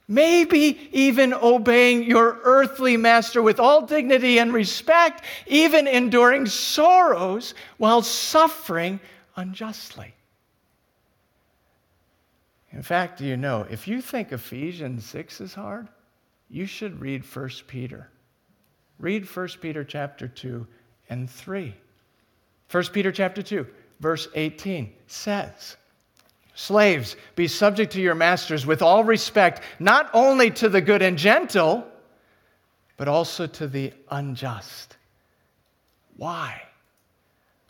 [0.09, 8.03] Maybe even obeying your earthly master with all dignity and respect, even enduring sorrows while
[8.03, 9.01] suffering
[9.35, 10.15] unjustly.
[12.77, 15.89] In fact, do you know, if you think Ephesians 6 is hard,
[16.51, 18.11] you should read 1 Peter.
[18.99, 20.67] Read 1 Peter chapter 2
[21.09, 21.75] and 3.
[22.71, 23.67] 1 Peter chapter 2,
[24.01, 25.79] verse 18 says,
[26.55, 31.17] Slaves, be subject to your masters with all respect, not only to the good and
[31.17, 31.87] gentle,
[32.99, 34.99] but also to the unjust.
[36.19, 36.61] Why?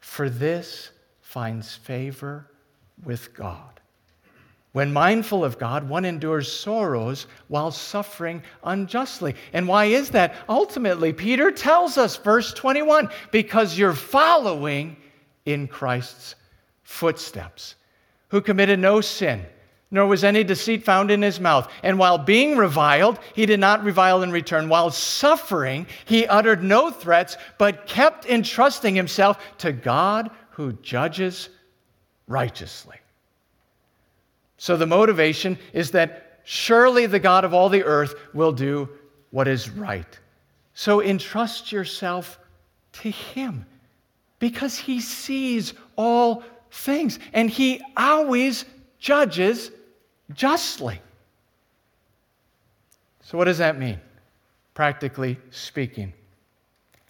[0.01, 0.90] For this
[1.21, 2.51] finds favor
[3.05, 3.77] with God.
[4.76, 9.34] When mindful of God, one endures sorrows while suffering unjustly.
[9.54, 10.34] And why is that?
[10.50, 14.98] Ultimately, Peter tells us, verse 21, because you're following
[15.46, 16.34] in Christ's
[16.82, 17.76] footsteps,
[18.28, 19.46] who committed no sin,
[19.90, 21.72] nor was any deceit found in his mouth.
[21.82, 24.68] And while being reviled, he did not revile in return.
[24.68, 31.48] While suffering, he uttered no threats, but kept entrusting himself to God who judges
[32.28, 32.96] righteously.
[34.59, 38.88] So the motivation is that surely the God of all the earth will do
[39.31, 40.19] what is right.
[40.75, 42.38] So entrust yourself
[42.92, 43.66] to Him
[44.38, 48.64] because He sees all things and He always
[48.99, 49.71] judges
[50.33, 51.01] justly.
[53.23, 54.01] So, what does that mean,
[54.75, 56.12] practically speaking?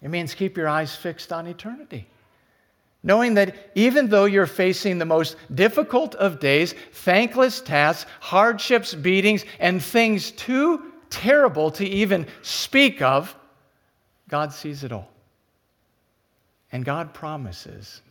[0.01, 2.07] It means keep your eyes fixed on eternity
[3.03, 9.45] knowing that even though you're facing the most difficult of days, thankless tasks, hardships, beatings,
[9.59, 13.35] and things too terrible to even speak of,
[14.29, 15.09] God sees it all.
[16.71, 18.01] And God promises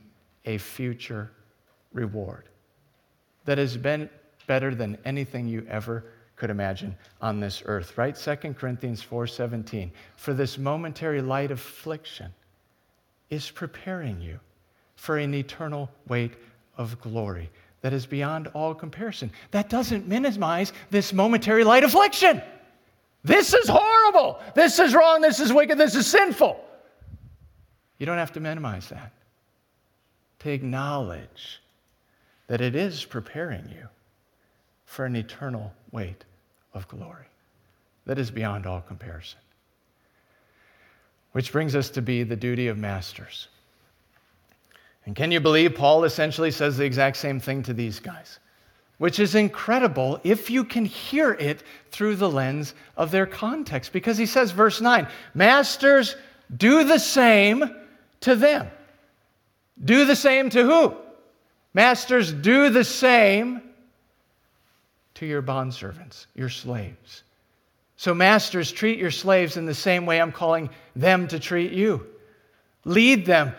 [0.45, 1.31] a future
[1.93, 2.49] reward
[3.45, 4.09] that has been
[4.47, 6.05] better than anything you ever
[6.37, 12.33] could imagine on this earth right 2 corinthians 4.17 for this momentary light affliction
[13.31, 14.39] is preparing you
[14.97, 16.33] for an eternal weight
[16.77, 17.51] of glory
[17.83, 19.31] that is beyond all comparison.
[19.53, 22.43] That doesn't minimize this momentary light affliction.
[23.23, 24.41] This is horrible.
[24.55, 25.21] This is wrong.
[25.21, 25.79] This is wicked.
[25.79, 26.63] This is sinful.
[27.99, 29.13] You don't have to minimize that.
[30.41, 31.61] To acknowledge
[32.47, 33.89] that it is preparing you
[34.85, 36.25] for an eternal weight
[36.75, 37.27] of glory
[38.05, 39.41] that is beyond all comparison.
[41.33, 43.49] Which brings us to be the duty of masters.
[45.07, 48.41] And can you believe Paul essentially says the exact same thing to these guys?
[48.99, 53.93] Which is incredible if you can hear it through the lens of their context.
[53.93, 56.17] Because he says, verse 9, Masters,
[56.55, 57.65] do the same
[58.21, 58.69] to them.
[59.85, 60.97] Do the same to who?
[61.73, 63.63] Masters, do the same
[65.15, 67.23] to your bondservants, your slaves.
[67.99, 72.07] So, masters, treat your slaves in the same way I'm calling them to treat you.
[72.85, 73.55] Lead them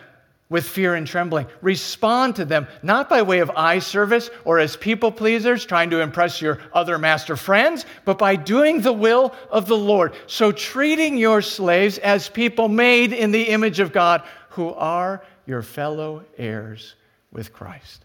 [0.50, 1.46] with fear and trembling.
[1.60, 6.00] Respond to them, not by way of eye service or as people pleasers trying to
[6.00, 10.14] impress your other master friends, but by doing the will of the Lord.
[10.26, 15.62] So, treating your slaves as people made in the image of God who are your
[15.62, 16.94] fellow heirs
[17.30, 18.04] with Christ.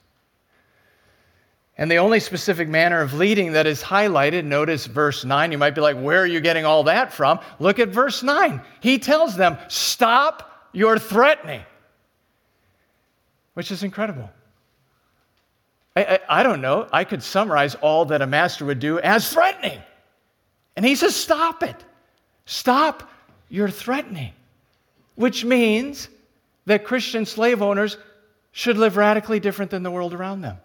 [1.76, 5.52] And the only specific manner of leading that is highlighted, notice verse 9.
[5.52, 7.40] You might be like, where are you getting all that from?
[7.58, 8.62] Look at verse 9.
[8.80, 11.64] He tells them, stop your threatening
[13.54, 14.30] which is incredible.
[15.96, 16.88] I, I, I, don't know.
[16.92, 19.80] I could summarize all that a master would do as threatening.
[20.76, 21.76] And he says, Stop it.
[22.46, 23.10] Stop
[23.50, 24.34] your threatening,
[25.16, 26.10] which means
[26.66, 27.98] that Christian slave owners
[28.52, 30.58] should live radically different than the world around them.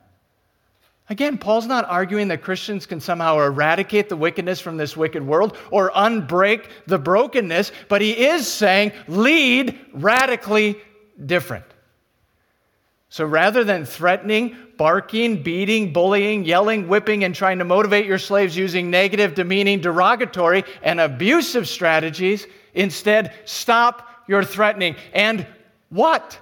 [1.10, 5.56] Again, Paul's not arguing that Christians can somehow eradicate the wickedness from this wicked world
[5.70, 10.78] or unbreak the brokenness, but he is saying lead radically
[11.24, 11.64] different.
[13.10, 18.56] So rather than threatening, barking, beating, bullying, yelling, whipping, and trying to motivate your slaves
[18.56, 24.94] using negative, demeaning, derogatory, and abusive strategies, instead, stop your threatening.
[25.14, 25.46] And
[25.88, 26.38] what?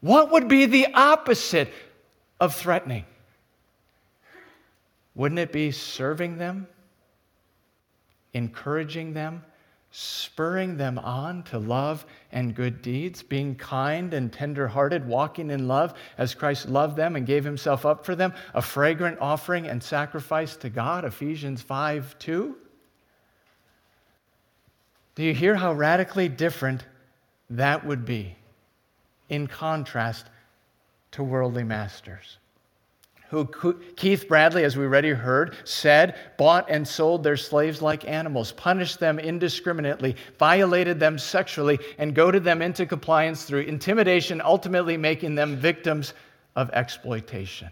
[0.00, 1.72] What would be the opposite
[2.38, 3.04] of threatening?
[5.16, 6.68] Wouldn't it be serving them,
[8.32, 9.44] encouraging them,
[9.90, 15.94] spurring them on to love and good deeds, being kind and tenderhearted, walking in love
[16.16, 20.56] as Christ loved them and gave himself up for them, a fragrant offering and sacrifice
[20.56, 22.56] to God, Ephesians 5 2.
[25.16, 26.84] Do you hear how radically different
[27.50, 28.36] that would be
[29.28, 30.26] in contrast
[31.12, 32.38] to worldly masters?
[33.30, 33.46] Who
[33.94, 38.98] Keith Bradley, as we already heard, said, bought and sold their slaves like animals, punished
[38.98, 45.56] them indiscriminately, violated them sexually, and goaded them into compliance through intimidation, ultimately making them
[45.56, 46.12] victims
[46.56, 47.70] of exploitation.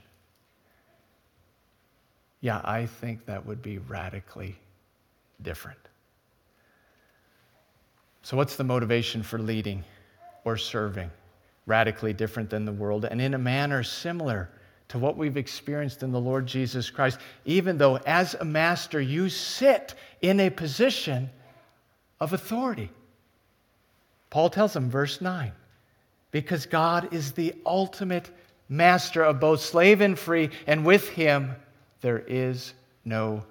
[2.40, 4.54] Yeah, I think that would be radically
[5.42, 5.80] different.
[8.22, 9.82] So, what's the motivation for leading
[10.44, 11.10] or serving?
[11.66, 14.50] Radically different than the world, and in a manner similar
[14.88, 19.28] to what we've experienced in the Lord Jesus Christ, even though as a master you
[19.28, 21.30] sit in a position
[22.20, 22.90] of authority.
[24.30, 25.52] Paul tells them, verse 9,
[26.30, 28.30] because God is the ultimate
[28.68, 31.54] master of both slave and free, and with him
[32.00, 32.74] there is
[33.04, 33.44] no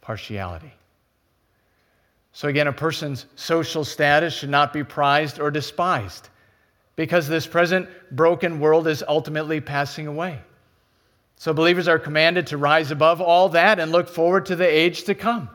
[0.00, 0.72] partiality.
[2.32, 6.28] So, again, a person's social status should not be prized or despised
[6.94, 10.38] because this present broken world is ultimately passing away.
[11.38, 15.04] So believers are commanded to rise above all that and look forward to the age
[15.04, 15.48] to come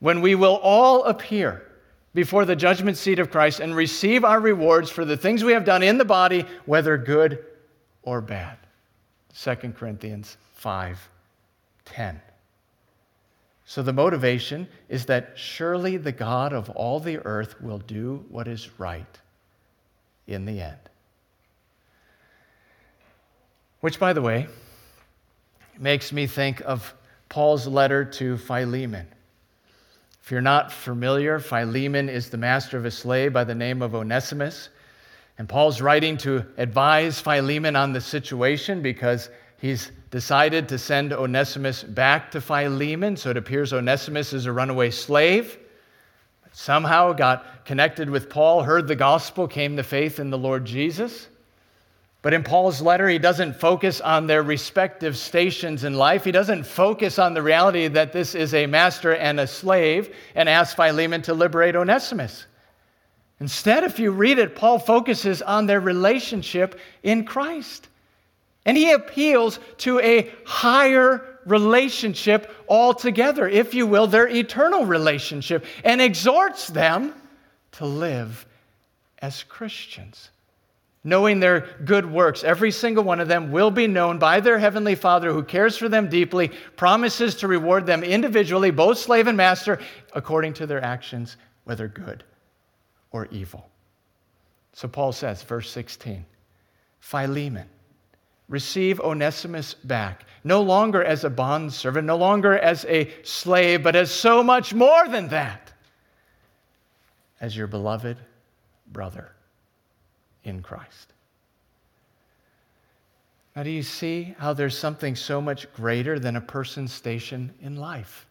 [0.00, 1.62] when we will all appear
[2.14, 5.64] before the judgment seat of Christ and receive our rewards for the things we have
[5.64, 7.44] done in the body, whether good
[8.02, 8.58] or bad.
[9.38, 11.08] 2 Corinthians 5
[11.84, 12.20] 10.
[13.66, 18.48] So the motivation is that surely the God of all the earth will do what
[18.48, 19.18] is right
[20.26, 20.76] in the end.
[23.80, 24.48] Which, by the way,
[25.80, 26.94] makes me think of
[27.28, 29.06] Paul's letter to Philemon.
[30.22, 33.94] If you're not familiar, Philemon is the master of a slave by the name of
[33.94, 34.70] Onesimus.
[35.36, 39.28] And Paul's writing to advise Philemon on the situation because
[39.60, 43.16] he's decided to send Onesimus back to Philemon.
[43.16, 45.58] So it appears Onesimus is a runaway slave.
[46.52, 51.28] somehow got connected with Paul, heard the gospel, came to faith in the Lord Jesus.
[52.24, 56.24] But in Paul's letter, he doesn't focus on their respective stations in life.
[56.24, 60.48] He doesn't focus on the reality that this is a master and a slave and
[60.48, 62.46] asks Philemon to liberate Onesimus.
[63.40, 67.88] Instead, if you read it, Paul focuses on their relationship in Christ.
[68.64, 76.00] And he appeals to a higher relationship altogether, if you will, their eternal relationship, and
[76.00, 77.12] exhorts them
[77.72, 78.46] to live
[79.20, 80.30] as Christians
[81.04, 82.42] knowing their good works.
[82.42, 85.88] Every single one of them will be known by their heavenly Father who cares for
[85.88, 89.78] them deeply, promises to reward them individually, both slave and master,
[90.14, 92.24] according to their actions, whether good
[93.12, 93.68] or evil.
[94.72, 96.24] So Paul says, verse 16
[97.00, 97.68] Philemon,
[98.48, 104.10] receive Onesimus back, no longer as a bondservant, no longer as a slave, but as
[104.10, 105.70] so much more than that,
[107.42, 108.16] as your beloved
[108.90, 109.33] brother
[110.44, 111.12] in Christ.
[113.56, 117.76] Now, do you see how there's something so much greater than a person's station in
[117.76, 118.26] life,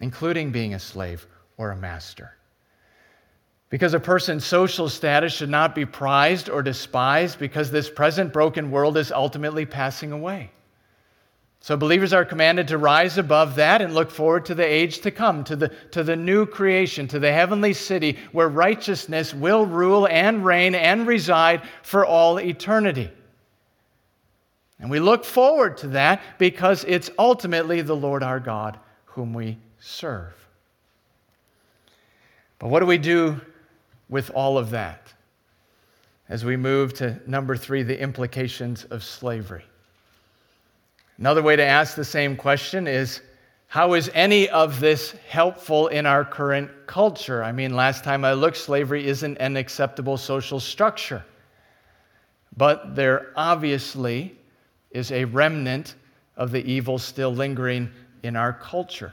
[0.00, 1.26] including being a slave
[1.58, 2.34] or a master?
[3.68, 8.70] Because a person's social status should not be prized or despised because this present broken
[8.70, 10.50] world is ultimately passing away.
[11.64, 15.10] So believers are commanded to rise above that and look forward to the age to
[15.10, 20.06] come, to the, to the new creation, to the heavenly city where righteousness will rule
[20.06, 23.10] and reign and reside for all eternity.
[24.78, 29.56] And we look forward to that because it's ultimately the Lord our God whom we
[29.80, 30.34] serve.
[32.58, 33.40] But what do we do
[34.10, 35.14] with all of that
[36.28, 39.64] as we move to number three, the implications of slavery?
[41.18, 43.20] Another way to ask the same question is
[43.68, 47.42] how is any of this helpful in our current culture?
[47.42, 51.24] I mean, last time I looked, slavery isn't an acceptable social structure.
[52.56, 54.36] But there obviously
[54.90, 55.96] is a remnant
[56.36, 57.90] of the evil still lingering
[58.22, 59.12] in our culture.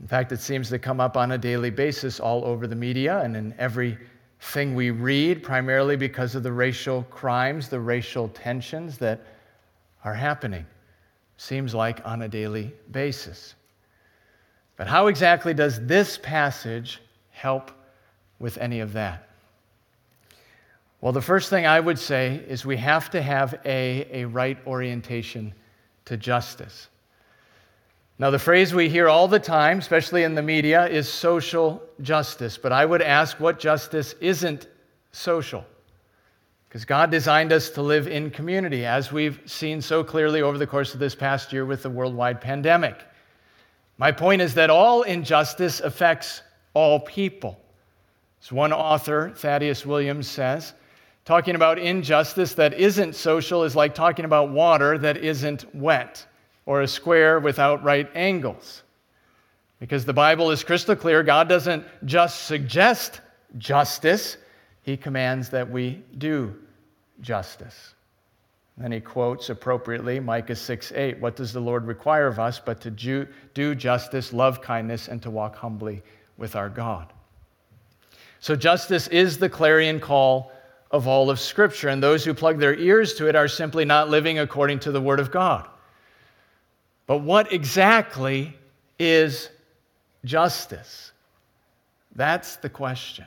[0.00, 3.20] In fact, it seems to come up on a daily basis all over the media
[3.20, 9.20] and in everything we read, primarily because of the racial crimes, the racial tensions that
[10.02, 10.64] are happening
[11.40, 13.54] seems like on a daily basis.
[14.76, 17.70] But how exactly does this passage help
[18.38, 19.26] with any of that?
[21.00, 24.58] Well, the first thing I would say is we have to have a, a right
[24.66, 25.54] orientation
[26.04, 26.88] to justice.
[28.18, 32.58] Now, the phrase we hear all the time, especially in the media, is social justice.
[32.58, 34.66] But I would ask what justice isn't
[35.12, 35.64] social?
[36.70, 40.68] Because God designed us to live in community, as we've seen so clearly over the
[40.68, 42.96] course of this past year with the worldwide pandemic.
[43.98, 46.42] My point is that all injustice affects
[46.72, 47.60] all people.
[48.40, 50.72] As one author, Thaddeus Williams, says,
[51.24, 56.24] talking about injustice that isn't social is like talking about water that isn't wet
[56.66, 58.84] or a square without right angles.
[59.80, 63.22] Because the Bible is crystal clear, God doesn't just suggest
[63.58, 64.36] justice,
[64.82, 66.54] He commands that we do
[67.20, 67.94] justice.
[68.76, 71.20] Then he quotes appropriately Micah 6 8.
[71.20, 75.30] What does the Lord require of us but to do justice, love kindness, and to
[75.30, 76.02] walk humbly
[76.38, 77.12] with our God?
[78.40, 80.50] So, justice is the clarion call
[80.90, 84.08] of all of Scripture, and those who plug their ears to it are simply not
[84.08, 85.68] living according to the Word of God.
[87.06, 88.56] But what exactly
[88.98, 89.50] is
[90.24, 91.12] justice?
[92.16, 93.26] That's the question.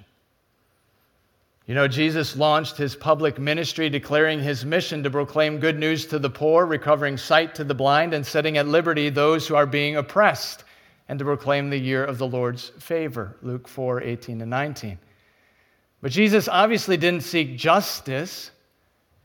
[1.66, 6.20] You know, Jesus launched his public ministry declaring his mission to proclaim good news to
[6.20, 9.96] the poor, recovering sight to the blind, and setting at liberty those who are being
[9.96, 10.66] oppressed,
[11.08, 13.38] and to proclaim the year of the Lord's favor.
[13.42, 15.00] Luke 4 18 and 19.
[16.02, 18.52] But Jesus obviously didn't seek justice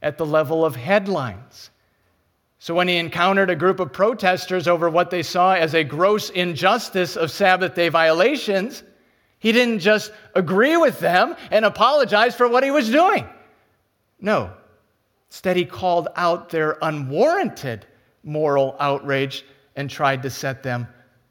[0.01, 1.70] at the level of headlines.
[2.61, 6.30] So when he encountered a group of protesters over what they saw as a gross
[6.30, 8.84] injustice of Sabbath day violations,
[9.39, 13.26] he didn't just agree with them and apologize for what he was doing.
[14.20, 14.53] No.
[15.30, 17.86] Instead, he called out their unwarranted
[18.24, 19.45] moral outrage
[19.76, 20.89] and tried to set them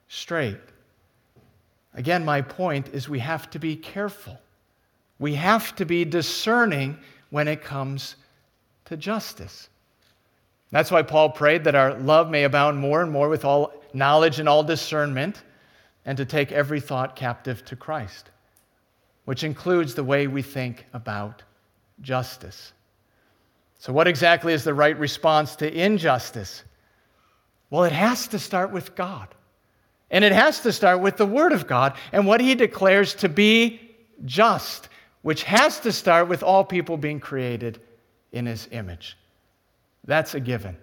[0.08, 0.58] straight.
[1.93, 4.39] Again, my point is we have to be careful.
[5.20, 6.97] We have to be discerning
[7.32, 8.16] when it comes
[8.86, 9.70] to justice.
[10.72, 14.39] That's why Paul prayed that our love may abound more and more with all knowledge
[14.39, 15.43] and all discernment,
[16.08, 18.32] and to take every thought captive to Christ,
[19.26, 21.43] which includes the way we think about
[22.01, 22.72] justice.
[23.78, 26.64] So, what exactly is the right response to injustice?
[27.70, 29.28] Well, it has to start with God.
[30.10, 33.28] And it has to start with the Word of God and what He declares to
[33.28, 33.82] be
[34.24, 34.88] just,
[35.22, 37.82] which has to start with all people being created
[38.32, 39.18] in His image.
[40.05, 40.78] That's a given.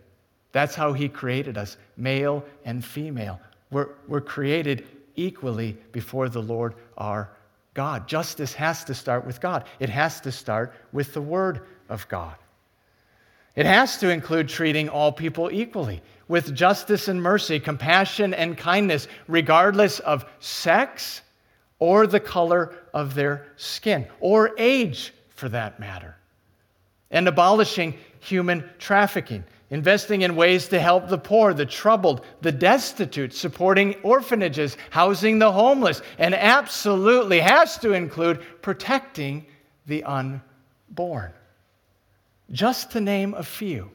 [0.53, 3.41] That's how He created us, male and female.
[3.71, 4.87] We're, we're created
[5.17, 7.31] equally before the Lord our
[7.75, 8.07] God.
[8.07, 12.37] Justice has to start with God, it has to start with the Word of God.
[13.57, 19.07] It has to include treating all people equally with justice and mercy, compassion and kindness,
[19.29, 21.21] regardless of sex
[21.79, 26.17] or the color of their skin or age for that matter.
[27.11, 29.45] And abolishing human trafficking,
[29.75, 35.51] investing in ways to help the poor, the troubled, the destitute, supporting orphanages, housing the
[35.51, 39.45] homeless, and absolutely has to include protecting
[39.87, 41.33] the unborn.
[42.53, 43.91] Just to name a few.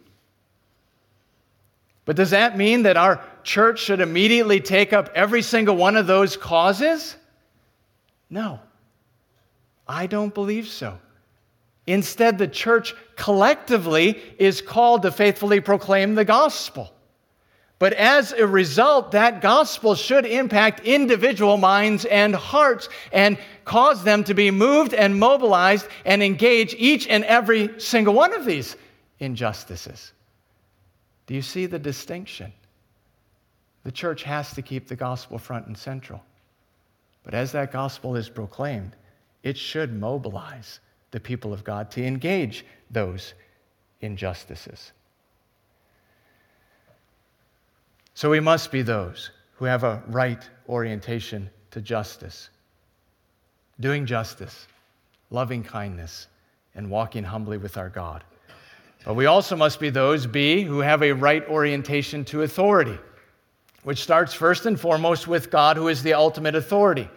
[2.03, 6.07] But does that mean that our church should immediately take up every single one of
[6.07, 7.15] those causes?
[8.29, 8.59] No.
[9.87, 10.99] I don't believe so.
[11.89, 16.93] Instead, the church collectively is called to faithfully proclaim the gospel.
[17.79, 24.23] But as a result, that gospel should impact individual minds and hearts and cause them
[24.25, 28.75] to be moved and mobilized and engage each and every single one of these
[29.17, 30.13] injustices.
[31.25, 32.53] Do you see the distinction?
[33.83, 36.21] The church has to keep the gospel front and central.
[37.23, 38.95] But as that gospel is proclaimed,
[39.41, 40.81] it should mobilize
[41.11, 43.33] the people of God to engage those
[44.01, 44.91] injustices.
[48.13, 52.49] So we must be those who have a right orientation to justice,
[53.79, 54.67] doing justice,
[55.31, 56.27] loving kindness,
[56.75, 58.23] and walking humbly with our God.
[59.05, 62.97] But we also must be those, B, who have a right orientation to authority,
[63.83, 67.09] which starts first and foremost with God, who is the ultimate authority.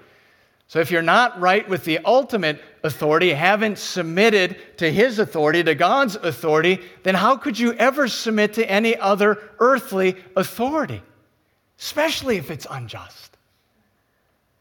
[0.72, 5.74] So if you're not right with the ultimate authority, haven't submitted to his authority, to
[5.74, 11.02] God's authority, then how could you ever submit to any other earthly authority,
[11.78, 13.36] especially if it's unjust?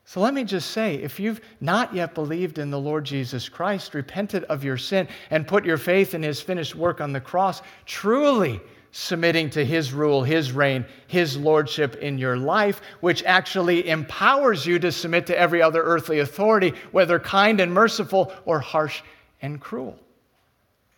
[0.03, 3.93] So let me just say if you've not yet believed in the Lord Jesus Christ,
[3.93, 7.61] repented of your sin, and put your faith in his finished work on the cross,
[7.85, 8.59] truly
[8.91, 14.79] submitting to His rule, His reign, His lordship in your life, which actually empowers you
[14.79, 19.01] to submit to every other earthly authority, whether kind and merciful or harsh
[19.41, 19.97] and cruel.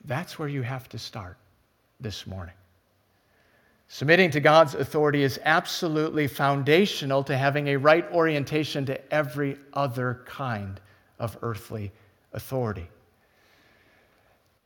[0.05, 1.37] That's where you have to start
[1.99, 2.55] this morning.
[3.87, 10.21] Submitting to God's authority is absolutely foundational to having a right orientation to every other
[10.25, 10.79] kind
[11.19, 11.91] of earthly
[12.33, 12.87] authority.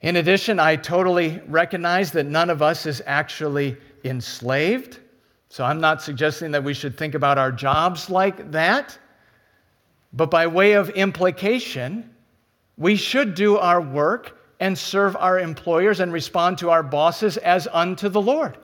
[0.01, 4.99] In addition, I totally recognize that none of us is actually enslaved.
[5.49, 8.97] So I'm not suggesting that we should think about our jobs like that.
[10.13, 12.09] But by way of implication,
[12.77, 17.67] we should do our work and serve our employers and respond to our bosses as
[17.71, 18.57] unto the Lord.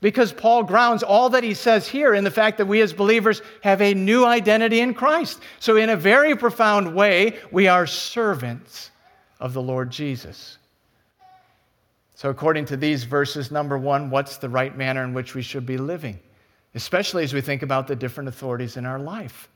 [0.00, 3.42] Because Paul grounds all that he says here in the fact that we as believers
[3.62, 5.40] have a new identity in Christ.
[5.58, 8.92] So, in a very profound way, we are servants
[9.40, 10.58] of the Lord Jesus.
[12.14, 15.66] So, according to these verses, number one, what's the right manner in which we should
[15.66, 16.18] be living?
[16.74, 19.48] Especially as we think about the different authorities in our life.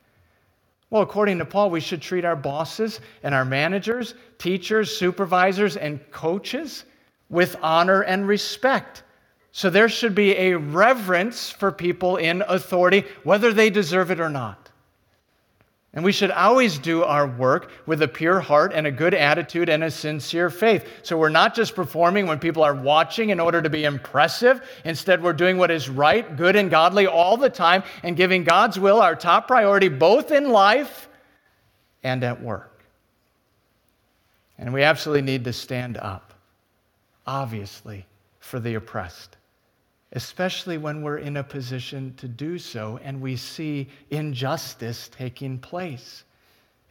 [0.89, 5.99] Well, according to Paul, we should treat our bosses and our managers, teachers, supervisors, and
[6.11, 6.85] coaches
[7.29, 9.03] with honor and respect
[9.55, 14.29] so there should be a reverence for people in authority, whether they deserve it or
[14.29, 14.62] not.
[15.95, 19.69] And we should always do our work with a pure heart and a good attitude
[19.69, 20.87] and a sincere faith.
[21.03, 24.61] So we're not just performing when people are watching in order to be impressive.
[24.85, 28.79] Instead, we're doing what is right, good, and godly all the time and giving God's
[28.79, 31.07] will our top priority both in life
[32.03, 32.83] and at work.
[34.57, 36.33] And we absolutely need to stand up,
[37.27, 38.07] obviously,
[38.39, 39.37] for the oppressed
[40.13, 46.23] especially when we're in a position to do so and we see injustice taking place.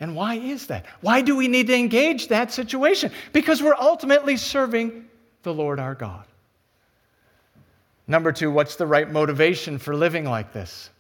[0.01, 0.87] And why is that?
[1.01, 3.12] Why do we need to engage that situation?
[3.33, 5.09] Because we're ultimately serving
[5.45, 6.27] the Lord our God.
[8.09, 10.91] Number two, what's the right motivation for living like this?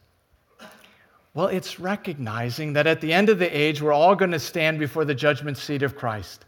[1.34, 4.78] Well, it's recognizing that at the end of the age, we're all going to stand
[4.78, 6.44] before the judgment seat of Christ.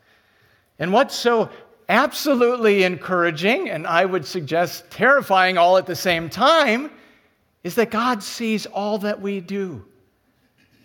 [0.79, 1.51] And what's so
[1.89, 6.91] absolutely encouraging, and I would suggest terrifying all at the same time,
[7.63, 9.85] is that God sees all that we do.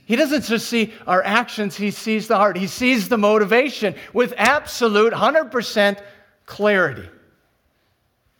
[0.05, 2.57] He doesn't just see our actions, He sees the heart.
[2.57, 6.01] He sees the motivation with absolute 100%
[6.45, 7.07] clarity.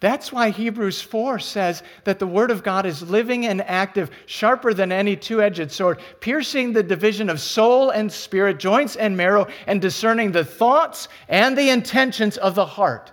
[0.02, 4.74] That's why Hebrews 4 says that the Word of God is living and active, sharper
[4.74, 9.48] than any two edged sword, piercing the division of soul and spirit, joints and marrow,
[9.68, 13.12] and discerning the thoughts and the intentions of the heart.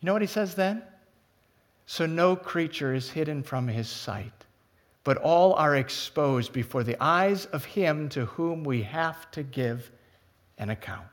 [0.00, 0.82] You know what he says then?
[1.86, 4.44] So no creature is hidden from his sight,
[5.04, 9.90] but all are exposed before the eyes of him to whom we have to give
[10.58, 11.06] an account.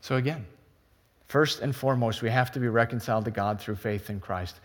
[0.00, 0.44] So again,
[1.26, 4.60] First and foremost, we have to be reconciled to God through faith in Christ.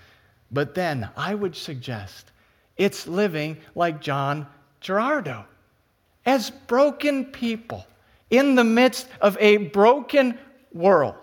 [0.52, 2.32] But then I would suggest
[2.78, 4.48] it's living like John
[4.80, 5.46] Girardeau.
[6.26, 7.86] As broken people
[8.30, 10.38] in the midst of a broken
[10.74, 11.21] world,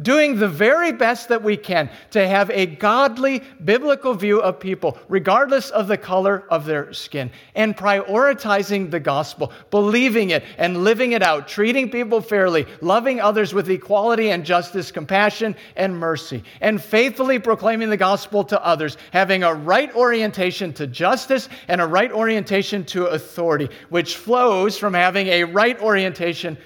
[0.00, 4.96] doing the very best that we can to have a godly biblical view of people,
[5.08, 11.12] regardless of the color of their skin, and prioritizing the gospel, believing it and living
[11.12, 16.80] it out, treating people fairly, loving others with equality and justice, compassion and mercy, and
[16.80, 22.12] faithfully proclaiming the gospel to others, having a right orientation to justice and a right
[22.12, 26.56] orientation to authority, which flows from having a right orientation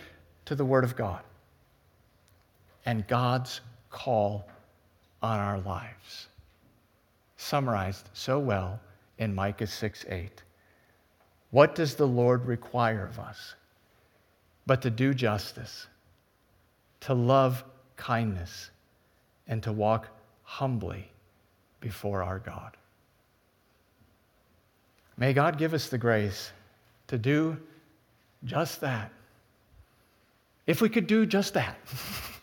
[0.44, 1.22] to the Word of God
[2.84, 3.60] and God's
[3.90, 4.48] call
[5.22, 6.28] on our lives.
[7.36, 8.80] Summarized so well
[9.18, 10.42] in Micah 6 8.
[11.50, 13.54] What does the Lord require of us?
[14.66, 15.86] But to do justice,
[17.00, 17.64] to love
[17.96, 18.70] kindness,
[19.48, 20.08] and to walk
[20.44, 21.10] humbly
[21.80, 22.76] before our God.
[25.16, 26.52] May God give us the grace
[27.08, 27.58] to do
[28.44, 29.12] just that.
[30.66, 31.76] If we could do just that.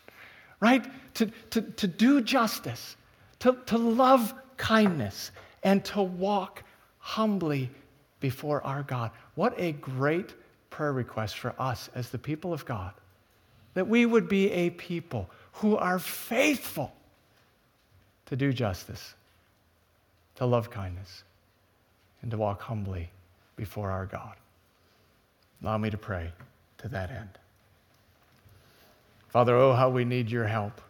[0.60, 0.84] right?
[1.14, 2.96] To, to, to do justice,
[3.40, 5.30] to, to love kindness,
[5.62, 6.62] and to walk
[6.98, 7.70] humbly
[8.20, 9.10] before our God.
[9.34, 10.34] What a great
[10.68, 12.92] prayer request for us as the people of God.
[13.74, 16.92] That we would be a people who are faithful
[18.26, 19.14] to do justice,
[20.36, 21.24] to love kindness,
[22.22, 23.10] and to walk humbly
[23.56, 24.36] before our God.
[25.62, 26.32] Allow me to pray
[26.78, 27.39] to that end.
[29.30, 30.80] Father, oh, how we need your help.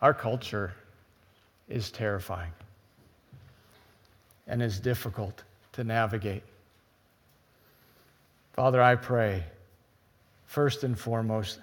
[0.00, 0.72] Our culture
[1.68, 2.52] is terrifying
[4.46, 5.42] and is difficult
[5.72, 6.44] to navigate.
[8.52, 9.42] Father, I pray,
[10.46, 11.58] first and foremost,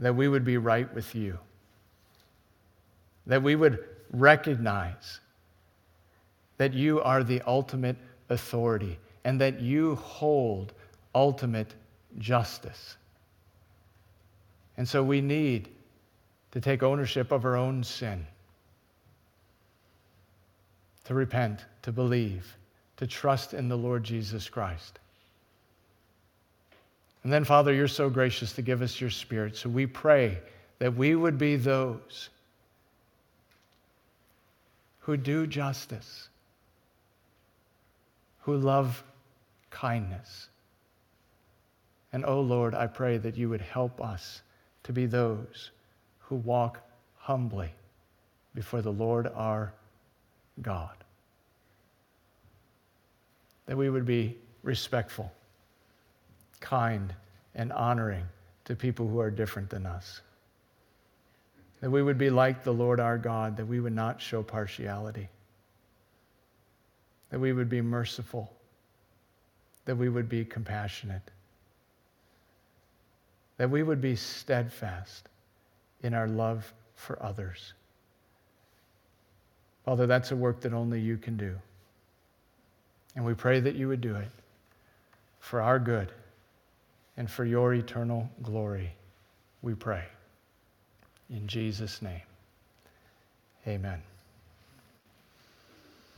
[0.00, 1.38] that we would be right with you,
[3.26, 3.78] that we would
[4.10, 5.20] recognize
[6.58, 7.96] that you are the ultimate
[8.28, 10.74] authority and that you hold
[11.14, 11.74] ultimate
[12.18, 12.96] justice.
[14.76, 15.68] And so we need
[16.52, 18.26] to take ownership of our own sin,
[21.04, 22.56] to repent, to believe,
[22.96, 24.98] to trust in the Lord Jesus Christ.
[27.22, 29.56] And then, Father, you're so gracious to give us your Spirit.
[29.56, 30.38] So we pray
[30.78, 32.28] that we would be those
[35.00, 36.28] who do justice,
[38.42, 39.02] who love
[39.70, 40.48] kindness.
[42.14, 44.42] And, oh Lord, I pray that you would help us
[44.84, 45.72] to be those
[46.20, 46.78] who walk
[47.16, 47.74] humbly
[48.54, 49.74] before the Lord our
[50.62, 50.94] God.
[53.66, 55.32] That we would be respectful,
[56.60, 57.12] kind,
[57.56, 58.26] and honoring
[58.66, 60.20] to people who are different than us.
[61.80, 65.28] That we would be like the Lord our God, that we would not show partiality.
[67.30, 68.52] That we would be merciful.
[69.86, 71.32] That we would be compassionate.
[73.56, 75.28] That we would be steadfast
[76.02, 77.72] in our love for others.
[79.84, 81.54] Father, that's a work that only you can do.
[83.16, 84.28] And we pray that you would do it
[85.38, 86.10] for our good
[87.16, 88.92] and for your eternal glory.
[89.62, 90.04] We pray.
[91.30, 92.22] In Jesus' name,
[93.66, 94.02] amen.